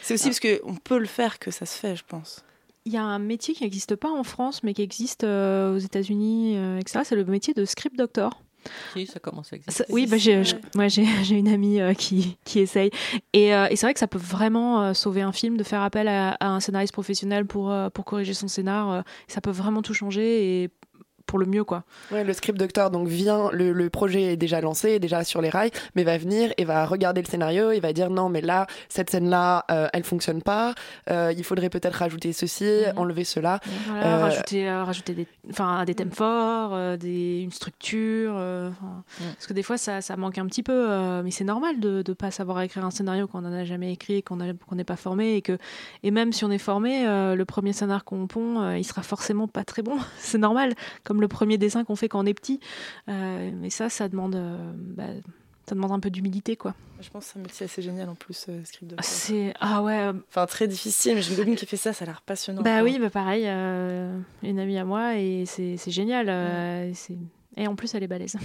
[0.01, 2.43] C'est aussi parce qu'on peut le faire que ça se fait, je pense.
[2.85, 5.79] Il y a un métier qui n'existe pas en France, mais qui existe euh, aux
[5.79, 6.99] États-Unis, euh, etc.
[7.05, 8.41] C'est le métier de script doctor.
[8.93, 9.83] si, ça commence à exister.
[9.83, 12.89] Ça- oui, bah, j'ai, je- moi j'ai, j'ai une amie euh, qui, qui essaye.
[13.31, 15.81] Et, euh, et c'est vrai que ça peut vraiment euh, sauver un film de faire
[15.81, 18.91] appel à, à un scénariste professionnel pour, euh, pour corriger son scénar.
[18.91, 20.69] euh, ça peut vraiment tout changer et
[21.25, 21.83] pour le mieux, quoi.
[22.11, 25.49] Ouais, le script doctor donc vient, le, le projet est déjà lancé, déjà sur les
[25.49, 28.67] rails, mais va venir et va regarder le scénario et va dire non mais là
[28.89, 30.73] cette scène là elle fonctionne pas,
[31.09, 33.59] euh, il faudrait peut-être rajouter ceci, enlever cela.
[33.87, 38.33] Voilà, Euh, rajouter, euh, rajouter des, enfin, des thèmes forts, euh, des, une structure.
[38.37, 39.03] euh, enfin,
[39.33, 40.71] Parce que des fois, ça, ça manque un petit peu.
[40.91, 43.91] euh, mais c'est normal de ne pas savoir écrire un scénario qu'on n'en a jamais
[43.91, 45.35] écrit, qu'on n'est pas formé.
[45.35, 45.57] Et, que,
[46.03, 49.01] et même si on est formé, euh, le premier scénar qu'on pond, euh, il sera
[49.01, 49.97] forcément pas très bon.
[50.17, 50.73] c'est normal.
[51.03, 52.59] Comme le premier dessin qu'on fait quand on est petit.
[53.09, 55.07] Euh, mais ça, ça demande, euh, bah,
[55.67, 56.73] ça demande un peu d'humilité, quoi.
[57.01, 58.93] Je pense que c'est un métier assez génial en plus, euh, script.
[59.01, 60.09] C'est ah ouais.
[60.29, 62.61] Enfin, très difficile, mais j'ai une copine qui fait ça, ça a l'air passionnant.
[62.61, 62.83] Bah quoi.
[62.83, 66.29] oui, bah pareil, euh, une amie à moi et c'est génial.
[66.29, 67.17] euh, c'est-
[67.55, 68.35] Et en plus, elle est balèze.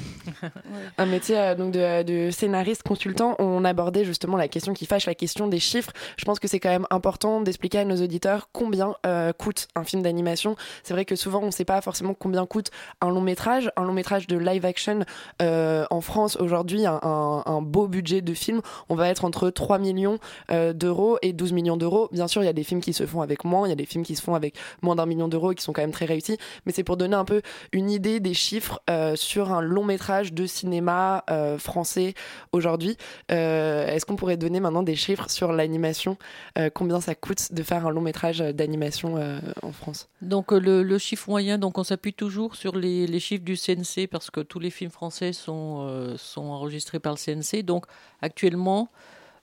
[0.99, 5.15] Un métier euh, donc de, scénariste consultant, on abordait justement la question qui fâche, la
[5.15, 5.93] question des chiffres.
[6.19, 9.85] Je pense que c'est quand même important d'expliquer à nos auditeurs combien euh, coûte un
[9.85, 10.57] film d'animation.
[10.83, 13.71] C'est vrai que souvent on ne sait pas forcément combien coûte un long métrage.
[13.77, 15.01] Un long métrage de live action
[15.41, 20.19] euh, en France aujourd'hui, un, beau budget de film, on va être entre 3 millions
[20.49, 22.09] d'euros et 12 millions d'euros.
[22.13, 23.77] Bien sûr, il y a des films qui se font avec moins, il y a
[23.77, 25.93] des films qui se font avec moins d'un million d'euros et qui sont quand même
[25.93, 26.39] très réussis.
[26.67, 27.43] Mais c'est pour donner un peu
[27.73, 28.81] une idée des chiffres
[29.17, 32.15] sur un long métrage de cinéma euh, français
[32.53, 32.97] aujourd'hui.
[33.31, 36.17] Euh, Est-ce qu'on pourrait donner maintenant des chiffres sur l'animation
[36.59, 40.09] Euh, Combien ça coûte de faire un long métrage d'animation euh, en France?
[40.23, 44.09] Donc euh, le, chiffre moyen, donc on s'appuie toujours sur les, les chiffres du CNC
[44.11, 47.63] parce que tous les films français sont, euh, sont enregistrés par le CNC.
[47.65, 47.87] Donc
[48.23, 48.89] actuellement,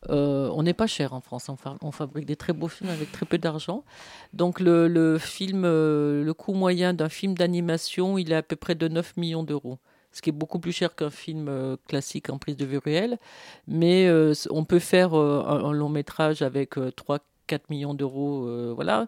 [0.10, 1.50] euh, on n'est pas cher en France.
[1.50, 3.84] On, fa- on fabrique des très beaux films avec très peu d'argent.
[4.34, 8.76] Donc le, film, euh, le coût moyen d'un film d'animation, il est à peu près
[8.76, 9.80] de 9 millions d'euros.
[10.12, 13.18] Ce qui est beaucoup plus cher qu'un film euh, classique en prise de vue réelle.
[13.68, 14.10] Mais
[14.50, 17.20] on peut faire un, long métrage avec 3-4
[17.70, 18.74] millions d'euros.
[18.74, 19.08] voilà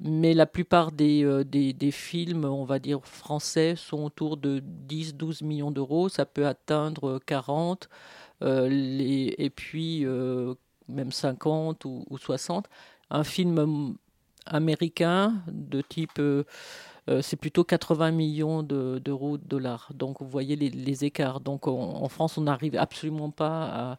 [0.00, 5.70] Mais la plupart des, des, films, on va dire français, sont autour de 10-12 millions
[5.70, 6.08] d'euros.
[6.08, 7.94] Ça peut atteindre 40, euh,
[8.40, 10.54] les, et puis euh,
[10.88, 12.68] même 50 ou, ou 60.
[13.10, 13.96] Un film
[14.46, 16.18] américain de type.
[16.18, 16.44] euh,
[17.08, 19.90] euh, c'est plutôt 80 millions de- d'euros, de, dollars.
[19.94, 21.40] Donc vous voyez les, écarts.
[21.40, 23.98] Donc en, France, on n'arrive absolument pas à.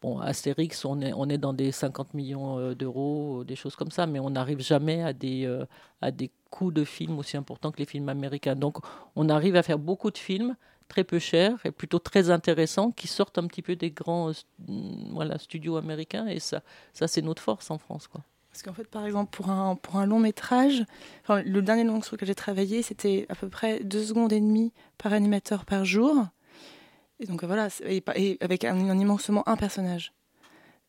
[0.00, 3.90] Bon, Astérix, on est, on est dans des 50 millions euh, d'euros, des choses comme
[3.90, 5.64] ça, mais on n'arrive jamais à des, euh,
[6.00, 8.54] à des coûts de films aussi importants que les films américains.
[8.54, 8.78] Donc
[9.16, 10.54] on arrive à faire beaucoup de films
[10.88, 14.32] très peu chers et plutôt très intéressants qui sortent un petit peu des grands euh,
[14.32, 16.62] st- voilà, studios américains et ça,
[16.92, 18.08] ça c'est notre force en France.
[18.08, 18.22] Quoi.
[18.50, 20.84] Parce qu'en fait, par exemple, pour un, pour un long métrage,
[21.22, 24.40] enfin, le dernier long sur lequel j'ai travaillé, c'était à peu près deux secondes et
[24.40, 26.26] demie par animateur par jour.
[27.20, 28.02] Et donc voilà, et,
[28.40, 30.12] avec un, un immense seulement un personnage.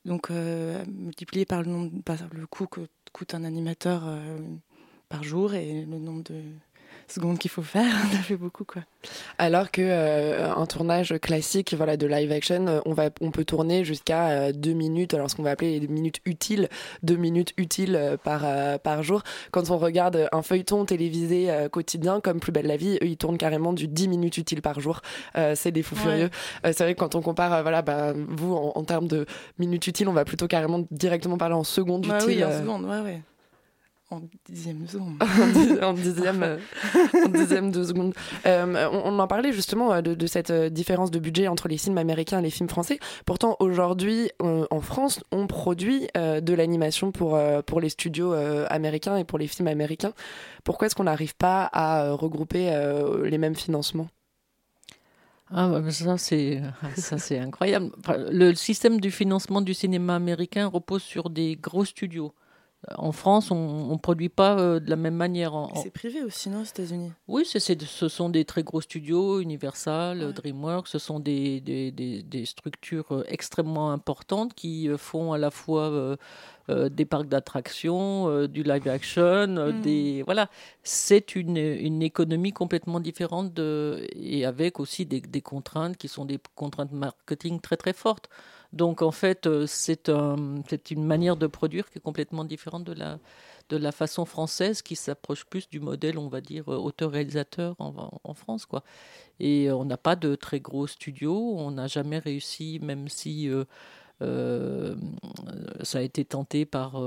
[0.06, 2.82] Donc euh, multiplié par le, nombre, par le coût que
[3.12, 4.38] coûte un animateur euh,
[5.10, 6.42] par jour et le nombre de
[7.12, 8.82] secondes qu'il faut faire, ça fait beaucoup quoi.
[9.38, 13.46] Alors que euh, un tournage classique, voilà, de live action, euh, on va, on peut
[13.46, 16.68] tourner jusqu'à euh, deux minutes, alors ce qu'on va appeler les minutes utiles,
[17.04, 18.42] deux minutes utiles euh, par
[18.82, 19.24] par jour.
[19.52, 23.38] Quand on regarde un feuilleton télévisé quotidien comme Plus belle la vie, eux ils tournent
[23.38, 25.02] carrément du 10 minutes utiles par jour.
[25.56, 26.02] C'est des fous Ouais.
[26.02, 26.30] furieux.
[26.64, 29.26] C'est vrai que quand on compare, voilà, bah, vous en, en termes de
[29.58, 32.28] minutes utiles, on va plutôt carrément directement parler en secondes Ouais, utiles.
[32.38, 33.22] oui, en euh, seconde, ouais, ouais.
[34.12, 35.18] En dixième seconde.
[35.22, 36.58] en dix- en dixième, euh,
[37.26, 38.16] en dixième de seconde.
[38.48, 41.78] Euh, on, on en parlait justement euh, de, de cette différence de budget entre les
[41.78, 42.98] films américains et les films français.
[43.28, 48.66] Pourtant, aujourd'hui, en France, on produit euh, de l'animation pour, euh, pour les studios euh,
[48.72, 50.14] américains et pour les films américains.
[50.64, 54.08] Pourquoi est-ce qu'on n'arrive pas à regrouper euh, les mêmes financements?
[55.52, 56.62] Ah, bah, mais ça, c'est,
[56.96, 57.92] ça, c'est incroyable.
[58.32, 62.34] Le système du financement du cinéma américain repose sur des gros studios.
[62.98, 65.54] En France, on ne produit pas euh, de la même manière.
[65.54, 67.12] En, C'est privé aussi, non, aux États-Unis?
[67.28, 72.24] Oui, c'est- ce sont des très gros studios, Universal, DreamWorks, ce sont des, des, des-
[72.24, 76.16] des structures euh, extrêmement importantes qui euh, font à la fois euh,
[76.70, 79.24] euh, des parcs d'attractions, euh, du live action,
[79.58, 79.82] euh, Mm.
[79.82, 80.50] des voilà,
[80.82, 86.40] c'est une, une économie complètement différente de, et avec aussi des contraintes qui sont des
[86.56, 88.30] contraintes marketing très très fortes.
[88.74, 92.84] Donc en fait, euh, c'est un, c'est une manière de produire qui est complètement différente
[92.84, 93.20] de la,
[93.70, 98.34] de la façon française qui s'approche plus du modèle, on va dire, euh, auteur-réalisateur en,
[98.36, 98.66] France.
[98.66, 98.84] Quoi.
[99.40, 103.50] Et euh, on n'a pas de très gros studios, on n'a jamais réussi, même si
[104.20, 107.02] ça a été tenté par,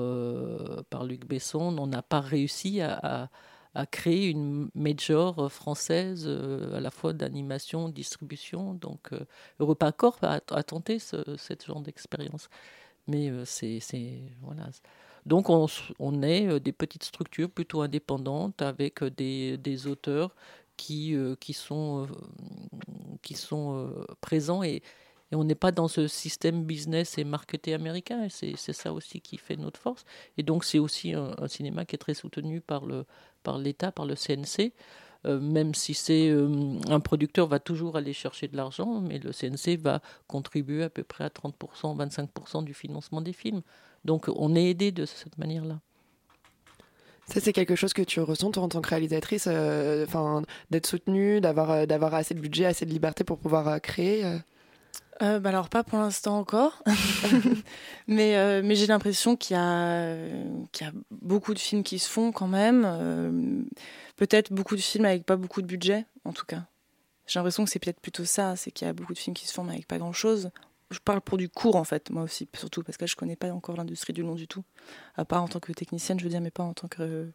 [0.90, 3.30] par Luc Besson, on n'a pas réussi à-
[3.74, 8.74] à créer une major française euh, à la fois d'animation, distribution.
[8.74, 9.24] Donc euh,
[9.60, 12.48] EuropaCorp a, a tenté ce, cette genre d'expérience.
[13.06, 13.80] Mais euh, c'est,
[14.42, 14.68] voilà.
[15.24, 20.34] Donc on, est des petites structures plutôt indépendantes avec des, auteurs
[20.76, 22.08] qui, qui sont,
[23.22, 23.88] qui sont
[24.20, 24.82] présents et,
[25.34, 28.26] on n'est pas dans ce système business et marketé américain.
[28.28, 30.04] C'est, ça aussi qui fait notre force.
[30.36, 33.06] Et donc c'est aussi un cinéma qui est très soutenu par, le,
[33.42, 34.72] par l'État, par le CNC.
[35.24, 39.30] Euh, même si c'est euh, un producteur va toujours aller chercher de l'argent, mais le
[39.30, 43.62] CNC va contribuer à peu près à 30%, 25% du financement des films.
[44.04, 45.78] Donc on est aidé de cette manière-là.
[47.28, 50.06] Ça, c'est quelque chose que tu ressens, toi, en tant que réalisatrice, euh,
[50.70, 54.24] d'être soutenue, d'avoir, euh, d'avoir assez de budget, assez de liberté pour pouvoir créer.
[55.22, 55.38] Euh.
[55.40, 56.82] Bah alors pas pour l'instant encore,
[58.06, 60.16] mais, euh, mais j'ai l'impression qu'il y, a,
[60.72, 62.84] qu'il y a beaucoup de films qui se font quand même.
[62.86, 63.62] euh,
[64.16, 66.64] peut-être beaucoup de films avec pas beaucoup de budget, en tout cas.
[67.26, 69.46] J'ai l'impression que c'est peut-être plutôt ça, c'est qu'il y a beaucoup de films qui
[69.46, 70.50] se font mais avec pas grand-chose.
[70.90, 73.36] Je parle pour du court en fait, moi aussi, surtout parce que là, je connais
[73.36, 74.62] pas encore l'industrie du long du tout.
[75.16, 77.32] À part en tant que technicienne, je veux dire, mais pas en tant que,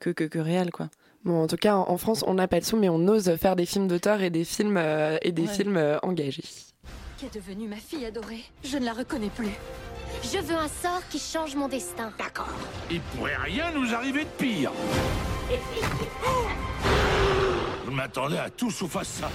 [0.00, 0.88] que, que, que réel, quoi.
[1.24, 3.56] Bon, en tout cas, en France, on n'a pas le sou, mais on ose faire
[3.56, 5.48] des films d'auteur et des films, euh, et des Ouais.
[5.48, 6.44] films euh, engagés.
[7.24, 9.48] Qu'est devenue ma fille adorée Je ne la reconnais plus.
[10.22, 12.12] Je veux un sort qui change mon destin.
[12.18, 12.50] D'accord.
[12.90, 14.72] Il pourrait rien nous arriver de pire.
[17.86, 19.30] Je m'attendais à tout sauf à ça.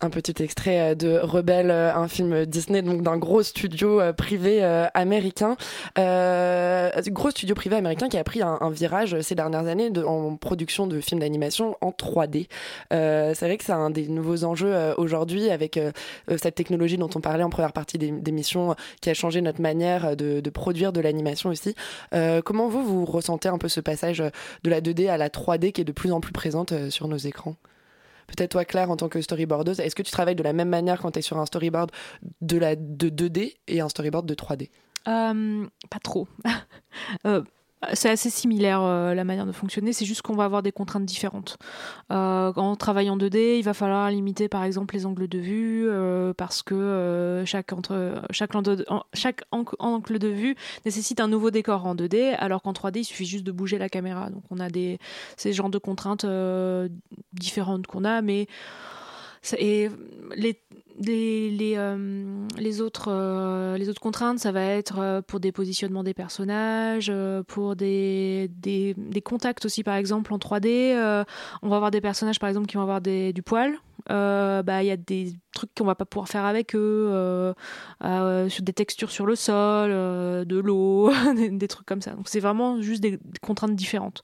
[0.00, 4.12] Un petit extrait euh, de Rebelle, euh, un film Disney, donc d'un gros studio euh,
[4.12, 4.62] privé
[4.94, 5.56] américain.
[5.98, 10.86] Euh, gros studio privé américain qui a pris un, virage ces dernières années en production
[10.86, 12.48] de films d'animation en 3D.
[12.92, 15.78] Euh, c'est vrai que c'est un des nouveaux enjeux aujourd'hui avec
[16.36, 19.60] cette technologie dont on parlait en première partie des- d'émission euh, qui a changé notre
[19.60, 21.74] manière de, de produire de l'animation aussi.
[22.44, 25.80] Comment vous, vous ressentez un peu ce passage de la 2D à la 3D qui
[25.80, 27.56] est de plus en plus présente sur nos écrans?
[28.36, 31.00] Peut-être toi, Claire, en tant que storyboardeuse, est-ce que tu travailles de la même manière
[31.00, 31.90] quand tu es sur un storyboard
[32.40, 34.70] de, la, de 2D et un storyboard de 3D
[35.08, 36.28] Euh, pas trop.
[37.26, 37.42] Euh,
[37.94, 41.04] c'est assez similaire euh, la manière de fonctionner, c'est juste qu'on va avoir des contraintes
[41.04, 41.58] différentes.
[42.10, 45.88] Euh, en travaillant en 2D, il va falloir limiter par exemple les angles de vue
[45.88, 51.94] euh, parce que euh, chaque, entre, chaque, angle de, vue nécessite un nouveau décor en
[51.94, 54.30] 2D, alors qu'en 3D, il suffit juste de bouger la caméra.
[54.30, 54.98] Donc on a des,
[55.36, 56.88] ces genres de contraintes euh,
[57.32, 58.46] différentes qu'on a, mais
[59.58, 59.90] et
[60.36, 60.60] les,
[61.08, 62.46] euh,
[63.08, 67.12] euh, les autres contraintes, ça va être euh, pour des positionnements des personnages,
[67.46, 68.50] pour des,
[69.24, 70.66] contacts aussi, par exemple, en 3D.
[70.66, 71.24] euh,
[71.62, 73.74] on va avoir des personnages, par exemple, qui vont avoir du poil.
[74.08, 77.54] Bah, Il y a des trucs qu'on va pas pouvoir faire avec eux,
[78.02, 82.12] des textures sur le sol, de l'eau, des, des trucs comme ça.
[82.12, 84.22] Donc c'est vraiment juste des contraintes différentes.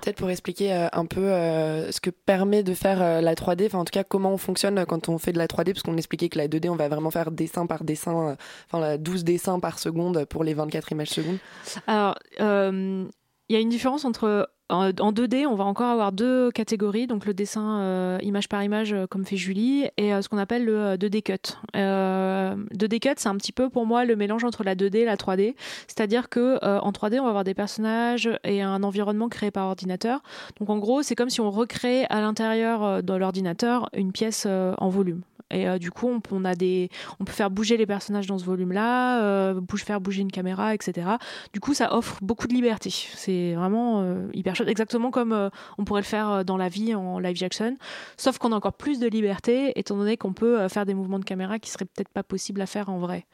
[0.00, 3.66] Peut-être pour expliquer euh, un peu euh, ce que permet de faire euh, la 3D,
[3.66, 5.96] enfin en tout cas comment on fonctionne quand on fait de la 3D, parce qu'on
[5.96, 8.36] expliquait que la 2D, on va vraiment faire dessin par dessin,
[8.66, 11.38] enfin la 12 dessins par seconde pour les 24 images secondes.
[11.86, 13.08] Alors, il
[13.48, 14.50] y a une différence entre.
[14.68, 18.64] En en 2D, on va encore avoir deux catégories, donc le dessin euh, image par
[18.64, 21.56] image, euh, comme fait Julie, et euh, ce qu'on appelle le euh, 2D cut.
[21.76, 25.04] Euh, 2D cut, c'est un petit peu pour moi le mélange entre la 2D et
[25.04, 25.54] la 3D.
[25.86, 30.22] C'est-à-dire que en 3D, on va avoir des personnages et un environnement créé par ordinateur.
[30.58, 34.88] Donc en gros, c'est comme si on recrée à l'intérieur de l'ordinateur une pièce en
[34.88, 35.22] volume.
[35.50, 36.90] Et du coup, on, a des,
[37.20, 39.54] on peut faire bouger les personnages dans ce volume-là,
[39.86, 41.08] faire bouger une caméra, etc.
[41.52, 42.90] Du coup, ça offre beaucoup de liberté.
[42.90, 46.94] C'est vraiment euh, hyper exactement comme euh, on pourrait le faire euh, dans la vie
[46.94, 47.76] en live action,
[48.16, 51.18] sauf qu'on a encore plus de liberté, étant donné qu'on peut euh, faire des mouvements
[51.18, 53.26] de caméra qui seraient peut-être pas possibles à faire en vrai.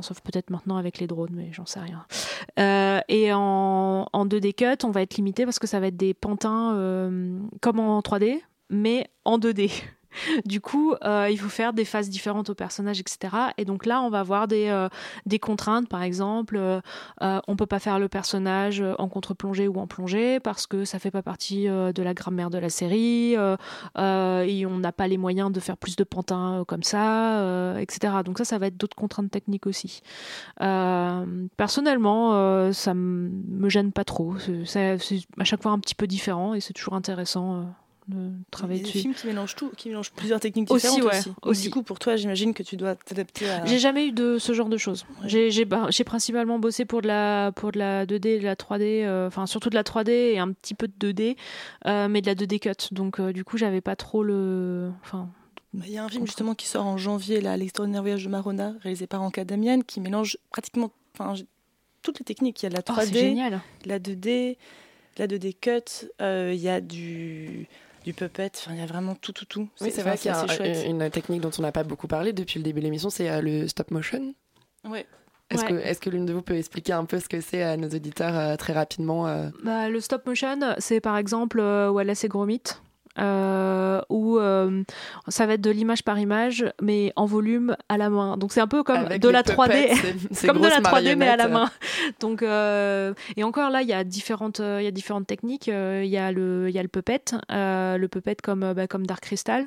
[0.00, 2.04] Sauf peut-être maintenant avec les drones, mais j'en sais rien.
[3.08, 6.12] Et en, en 2D cut, on va être limité parce que ça va être des
[6.12, 6.72] pantins
[7.60, 8.40] comme en 3D,
[8.70, 9.70] mais en 2D.
[10.44, 13.34] Du coup, euh, il faut faire des phases différentes aux personnages, etc.
[13.58, 14.88] Et donc là, on va avoir des, euh,
[15.40, 16.80] contraintes, par exemple, euh,
[17.22, 20.98] euh, on peut pas faire le personnage en contre-plongée ou en plongée parce que ça
[20.98, 25.52] fait pas partie de la grammaire de la série, et on n'a pas les moyens
[25.52, 28.14] de faire plus de pantins comme ça, etc.
[28.24, 30.00] Donc ça, ça va être d'autres contraintes techniques aussi.
[31.56, 34.34] Personnellement, ça me gêne pas trop.
[34.64, 34.96] C'est
[35.38, 37.66] à chaque fois un petit peu différent et c'est toujours intéressant.
[38.08, 38.98] De travailler des dessus.
[38.98, 41.32] films qui mélangent tout, qui mélangent plusieurs techniques Aussi, ouais, aussi.
[41.42, 41.62] Aussi.
[41.64, 43.64] Du coup, pour toi, j'imagine que tu dois t'adapter à.
[43.64, 45.06] J'ai jamais eu de ce genre de choses.
[45.24, 49.02] J'ai- J'ai principalement bossé pour de la pour de la 2D, et de la 3D,
[49.04, 51.36] euh, enfin surtout de la 3D et un petit peu de 2D,
[51.86, 52.92] euh, mais de la 2D cut.
[52.92, 55.28] Donc euh, du coup, j'avais pas trop le, enfin.
[55.72, 58.28] Bah, Il y a un film justement qui sort en janvier, là, L'extraordinaire voyage de
[58.28, 61.34] Marona, réalisé par Anka Damian, qui mélange pratiquement enfin,
[62.02, 62.62] toutes les techniques.
[62.62, 63.60] Il y a de la Oh, 3D, c'est génial.
[63.82, 64.56] de la 2D,
[65.16, 67.66] de la 2D cut, il y a du,
[68.04, 69.68] du puppet, enfin, il y a vraiment tout, tout, tout.
[69.80, 70.84] Oui, c'est vrai qu'il y a chouette.
[70.86, 73.40] une technique dont on n'a pas beaucoup parlé depuis le début de l'émission, c'est euh,
[73.40, 74.34] le stop motion.
[74.84, 75.06] Ouais.
[75.50, 75.68] Est-ce Ouais.
[75.68, 77.88] que, est-ce que l'une de vous peut expliquer un peu ce que c'est à nos
[77.88, 79.48] auditeurs euh, très rapidement euh?
[79.62, 82.62] Bah, le stop motion, c'est par exemple euh, Wallace et Gromit.
[83.18, 84.82] Euh, où euh,
[85.28, 88.36] ça va être de l'image par image, mais en volume à la main.
[88.36, 90.80] Donc c'est un peu comme Avec de la 3D, puppets, ces- ces comme de la
[90.80, 91.70] grosses 3D mais à la main.
[92.20, 95.66] Donc euh, et encore là, il y a différentes, euh, il y a différentes techniques.
[95.68, 99.22] Il y a le, il y a le puppet, le puppet comme bah, comme Dark
[99.22, 99.66] Crystal,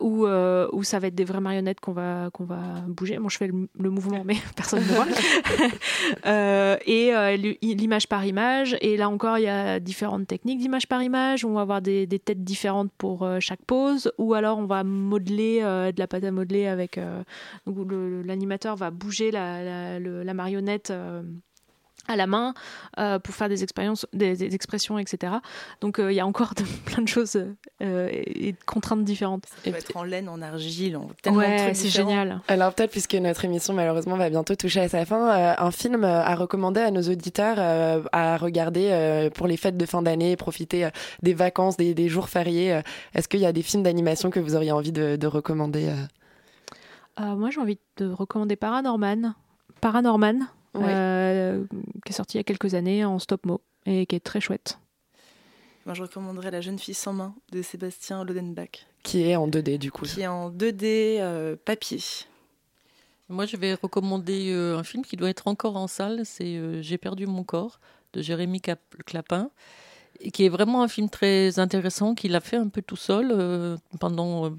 [0.00, 3.18] où où ça va être des vraies marionnettes qu'on va qu'on va bouger.
[3.18, 5.06] Moi, je fais le, le mouvement, mais personne ne voit.
[6.86, 8.76] Et l'image par image.
[8.80, 11.44] Et là encore, il y a différentes techniques d'image par image.
[11.44, 12.59] On va avoir des, des têtes différentes
[12.98, 16.66] pour euh, chaque pose, ou alors on va modeler euh, de la pâte à modeler
[16.66, 16.98] avec.
[16.98, 17.22] euh,
[18.24, 20.92] l'animateur va bouger la, la marionnette.
[22.08, 22.54] À la main
[22.98, 25.34] euh, pour faire des expériences, des, des expressions, etc.
[25.80, 27.36] Donc euh, il y a encore de- plein de choses
[27.82, 29.44] euh, et, et de contraintes différentes.
[29.46, 32.40] Ça peut être en laine, en argile, en tellement de Ouais, trucs c'est génial.
[32.48, 36.04] Alors peut-être puisque notre émission malheureusement va bientôt toucher à sa fin, euh, un film
[36.04, 40.36] à recommander à nos auditeurs euh, à regarder euh, pour les fêtes de fin d'année,
[40.36, 40.90] profiter euh,
[41.22, 42.72] des vacances, des, des jours fériés.
[42.74, 42.82] euh.
[43.14, 45.94] Est-ce qu'il y a des films d'animation que vous auriez envie de, de recommander euh?
[47.20, 49.34] Euh, moi, j'ai envie de recommander Paranorman.
[49.80, 50.84] Paranorman, Ouais.
[50.86, 51.64] euh,
[52.04, 54.78] qui est sorti il y a quelques années en stop-mo et qui est très chouette.
[55.86, 59.78] Moi, je recommanderais La jeune fille sans main de Sébastien Lodenbach, Qui est en 2D
[59.78, 60.04] du coup.
[60.04, 61.98] qui est en 2D euh, papier.
[63.28, 66.22] Moi, je vais recommander euh, un film qui doit être encore en salle.
[66.24, 67.80] C'est euh, J'ai perdu mon corps
[68.12, 69.50] de Jérémy Cap- Clapin,
[70.20, 73.30] et qui est vraiment un film très intéressant qu'il a fait un peu tout seul
[73.32, 74.50] euh, pendant.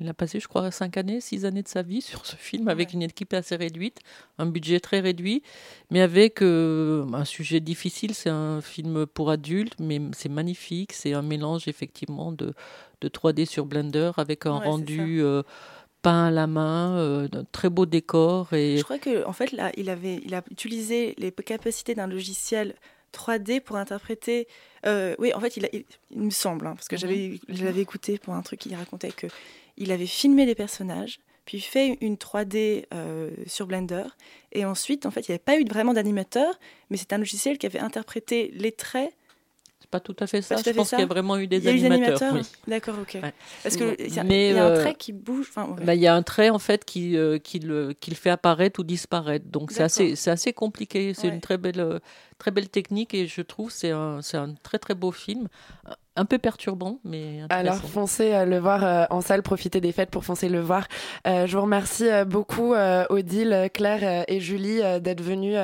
[0.00, 2.68] Il a passé, je crois, cinq années, six années de sa vie sur ce film
[2.68, 3.98] avec une équipe assez réduite,
[4.38, 5.42] un budget très réduit,
[5.90, 8.14] mais avec euh, un sujet difficile.
[8.14, 10.92] C'est un film pour adultes, mais c'est magnifique.
[10.92, 12.54] C'est un mélange effectivement de,
[13.00, 15.42] de 3D sur Blender avec un Ouais, rendu euh,
[16.02, 18.52] peint à la main, euh, de très beaux décors.
[18.54, 18.78] Et...
[18.78, 22.74] Je crois que en fait là, il avait, il a utilisé les capacités d'un logiciel
[23.12, 24.48] 3D pour interpréter.
[24.86, 27.64] euh, oui, en fait, il, a- il- il me semble, hein, parce que j'avais, je
[27.64, 29.26] l'avais écouté pour un truc qui racontait que
[29.76, 34.04] il avait filmé les personnages, puis fait une 3D euh, sur Blender,
[34.52, 36.54] et ensuite, en fait, il n'y avait pas eu vraiment d'animateur,
[36.90, 39.12] mais c'est un logiciel qui avait interprété les traits.
[39.80, 40.56] C'est pas tout à fait ça.
[40.56, 42.22] Je fait pense qu'il y a vraiment eu des Il y a animateurs.
[42.22, 42.42] animateurs oui.
[42.68, 43.18] D'accord, ok.
[43.20, 43.34] Ouais.
[43.64, 45.48] Parce que il y a, y un euh, trait qui bouge.
[45.50, 45.84] Enfin, ouais.
[45.84, 48.30] bah, il y a un trait en fait qui, euh, qui, le, qui le fait
[48.30, 49.46] apparaître ou disparaître.
[49.46, 51.14] Donc c'est assez, assez compliqué.
[51.14, 51.34] C'est Ouais.
[51.34, 52.00] une très belle,
[52.42, 55.46] très belle technique et je trouve c'est un, c'est un très très beau film.
[56.14, 60.10] Un peu perturbant, mais Alors foncez euh, le voir euh, en salle, profitez des fêtes
[60.10, 60.86] pour foncer le voir.
[61.26, 62.74] Euh, je vous remercie beaucoup
[63.08, 65.56] Odile, Claire et Julie d'être venues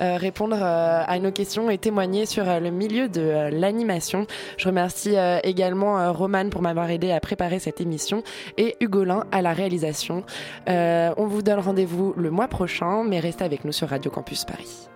[0.00, 4.26] répondre à nos questions et témoigner sur le milieu de l'animation.
[4.56, 5.14] Je remercie
[5.44, 8.22] également Romane pour m'avoir aidé à préparer cette émission
[8.56, 10.24] et Hugolin à la réalisation.
[10.66, 14.88] On vous donne rendez-vous le mois prochain, mais restez avec nous sur Radio Campus Paris.